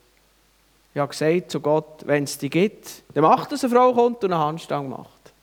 [0.94, 4.24] ich habe gesagt zu Gott, wenn es die gibt, dann macht dass eine Frau kommt
[4.24, 5.34] und eine Handstange macht.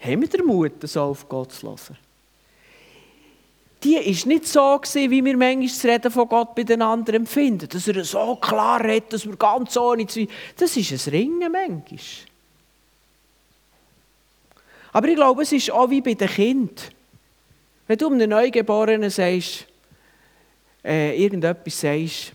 [0.00, 2.03] Haben wir den Mut, so auf Gott zu hören?
[3.84, 7.68] Die war nicht so, gewesen, wie wir manchmal das Reden von Gott anderen empfinden.
[7.68, 10.26] Dass er so klar redet, dass wir ganz ohne zu.
[10.56, 12.00] Das ist ein Ringen manchmal.
[14.92, 16.74] Aber ich glaube, es ist auch wie bei den Kindern.
[17.86, 19.66] Wenn du einem Neugeborenen sagst,
[20.82, 22.32] äh, irgendetwas sagst,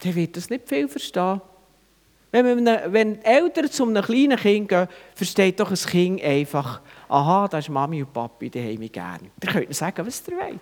[0.00, 1.40] dann wird das nicht viel verstehen.
[2.30, 7.48] Wenn, man, wenn Eltern zu einem kleinen Kind gehen, versteht doch ein Kind einfach, aha,
[7.48, 9.30] das ist Mami und Papi, die haben mich gern.
[9.42, 10.58] Ihr könnt sagen, was ihr wollt.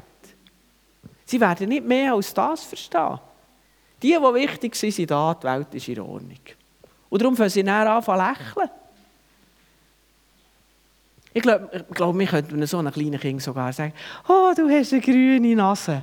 [1.25, 3.19] Sie werden nicht mehr als das verstehen.
[4.03, 6.39] Die, die wichtig sind, sind da, die Welt ist in Ordnung.
[7.09, 8.71] Und darum fangen sie dann an zu lächeln.
[11.33, 13.93] Ich glaube, glaub, wir könnten so einem kleinen Kind sogar sagen,
[14.29, 16.03] oh, du hast eine grüne Nase.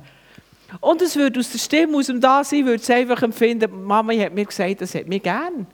[0.79, 4.33] Und es würde aus der Stimme, aus dem Dasein, würde es einfach empfinden, Mama hat
[4.33, 5.67] mir gesagt, das hat mir gern.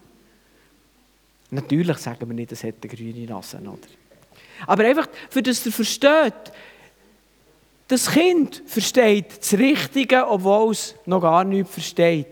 [1.52, 3.99] Natürlich sagen wir nicht, das hat eine grüne Nase, oder?
[4.68, 6.34] Aber einfach, für das ihr versteht,
[7.88, 12.28] das Kind versteht das Richtige, obwohl es noch gar nichts versteht.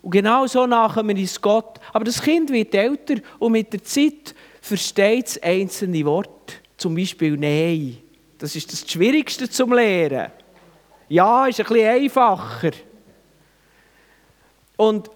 [0.00, 1.80] Und genau so nachher wir es Gott.
[1.92, 6.54] Aber das Kind wird älter und mit der Zeit versteht es einzelne Worte.
[6.76, 7.98] Zum Beispiel Nein.
[8.38, 10.30] Das ist das Schwierigste zum Lehren.
[11.08, 12.70] Ja, ist ein bisschen einfacher.
[14.76, 15.10] Und,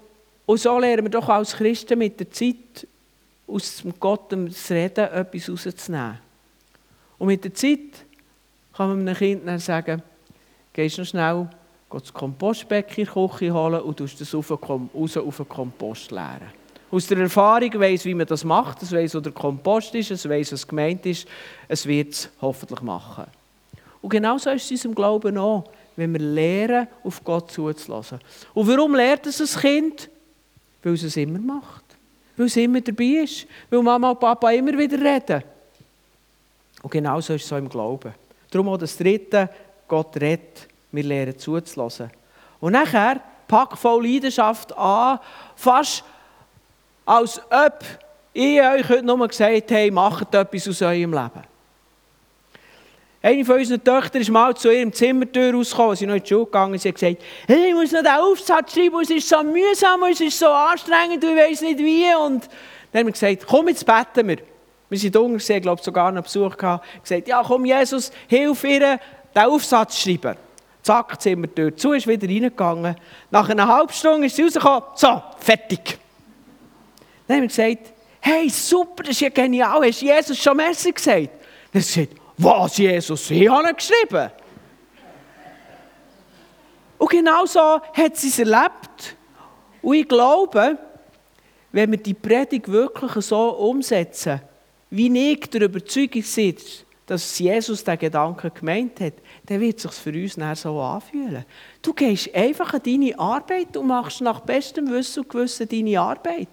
[0.47, 2.87] und so lernen wir doch als Christen mit der Zeit
[3.47, 6.19] aus Gott das Reden etwas rauszunehmen.
[7.21, 8.05] Und mit der Zeit
[8.75, 10.03] kann man einem Kind dann sagen,
[10.73, 11.49] gehst noch schnell
[11.93, 14.51] das Kompostbecken in die Küche holen und tust das raus
[15.17, 16.51] auf den Kompost leeren.
[16.91, 20.29] Aus der Erfahrung weiß, wie man das macht, es weiß, wo der Kompost ist, es
[20.29, 21.29] weiß, was gemeint ist,
[21.69, 23.27] es wird es hoffentlich machen.
[24.03, 25.65] Und genau so ist es in unserem Glauben auch
[26.01, 28.21] wenn wir lernen, auf Gott zuzulassen.
[28.55, 30.09] Und warum lernt es ein Kind?
[30.83, 31.85] Weil es es immer macht.
[32.37, 33.47] Weil es immer dabei ist.
[33.69, 35.43] Weil Mama und Papa immer wieder reden.
[36.83, 38.15] Und genau so ist es so im Glauben.
[38.51, 39.49] Darum auch das Dritte,
[39.87, 40.69] Gott redet.
[40.93, 42.11] Wir lernen zuzulassen.
[42.61, 45.19] Und nachher pack voll Leidenschaft an,
[45.57, 46.05] fast
[47.05, 47.85] als ob
[48.33, 51.51] ich euch heute nur gesagt habe, macht etwas aus eurem Leben.
[53.23, 56.47] Eine von unseren Töchtern ist mal zu ihrem Zimmertür rausgekommen, sie noch in die Schule
[56.47, 56.83] gegangen ist.
[56.83, 60.21] Sie hat gesagt, hey, ich muss noch den Aufsatz schreiben, es ist so mühsam, es
[60.21, 62.07] ist so anstrengend, ich weiß nicht wie.
[62.15, 62.49] Und
[62.93, 64.39] dann haben wir gesagt, komm, jetzt beten wir.
[64.91, 66.85] Wir sind unten gesehen, glaube sogar einen Besuch gehabt.
[67.03, 68.99] gesagt, ja, komm, Jesus, hilf ihr,
[69.35, 70.37] den Aufsatz schreiben.
[70.83, 72.97] Zack, Zimmertür zu, ist wieder reingegangen.
[73.31, 75.99] Nach einer halben Stunde ist sie rausgekommen, so, fertig.
[77.29, 81.31] Dann haben wir gesagt, hey, super, das ist ja genial, hast Jesus schon Messer gesagt?
[81.73, 83.31] Dann hat sie gesagt, was, Jesus?
[83.31, 84.31] Ich habe ihn geschrieben.
[86.99, 89.17] Und genau so hat sie es erlebt.
[89.83, 90.79] Und ich glaube,
[91.71, 94.41] wenn wir die Predigt wirklich so umsetzen,
[94.91, 96.57] wie ich der Überzeugung bin,
[97.11, 99.15] dass Jesus den Gedanken gemeint hat,
[99.47, 101.45] dann wird es sich für uns nachher so anfühlen.
[101.83, 106.49] Du gehst einfach an deine Arbeit und machst nach bestem Wissen und Gewissen deine Arbeit.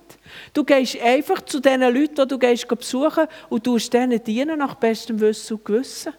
[0.55, 4.73] Du gehst einfach zu den Leuten, die du gehst besuchen und tust denen dienen nach
[4.73, 6.13] bestem Wissen und Gewissen.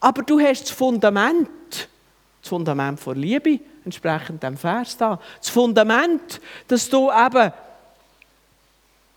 [0.00, 1.48] Aber du hast das Fundament,
[2.42, 7.52] das Fundament von Liebe, entsprechend dem Vers da, das Fundament, dass du eben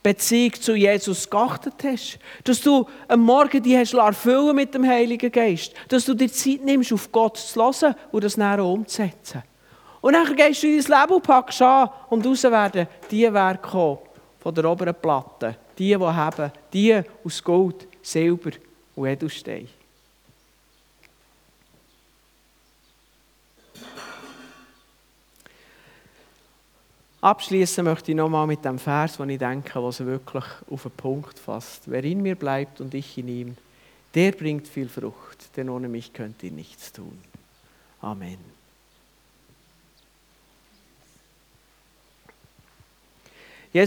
[0.07, 2.19] Beziehung zu Jesus geachtet hast.
[2.43, 5.73] Dass du am Morgen die hast erfüllen mit dem Heiligen Geist.
[5.89, 9.43] Dass du dir Zeit nimmst, auf Gott zu hören und das näher umzusetzen.
[9.99, 13.67] Und dann gehst du in dein Leben und packst an und raus werden die Werke
[13.69, 13.97] kommen
[14.39, 15.57] von der oberen Platte.
[15.77, 18.51] Die, die haben, die aus Gold, Silber
[18.95, 19.67] und Edelstein.
[27.21, 31.39] Abschließen möchte ich nochmal mit dem Vers, den ich denke, was wirklich auf den Punkt
[31.39, 31.83] fasst.
[31.87, 33.57] Wer in mir bleibt und ich in ihm,
[34.13, 37.17] der bringt viel Frucht, denn ohne mich könnt ihr nichts tun.
[38.01, 38.56] Amen.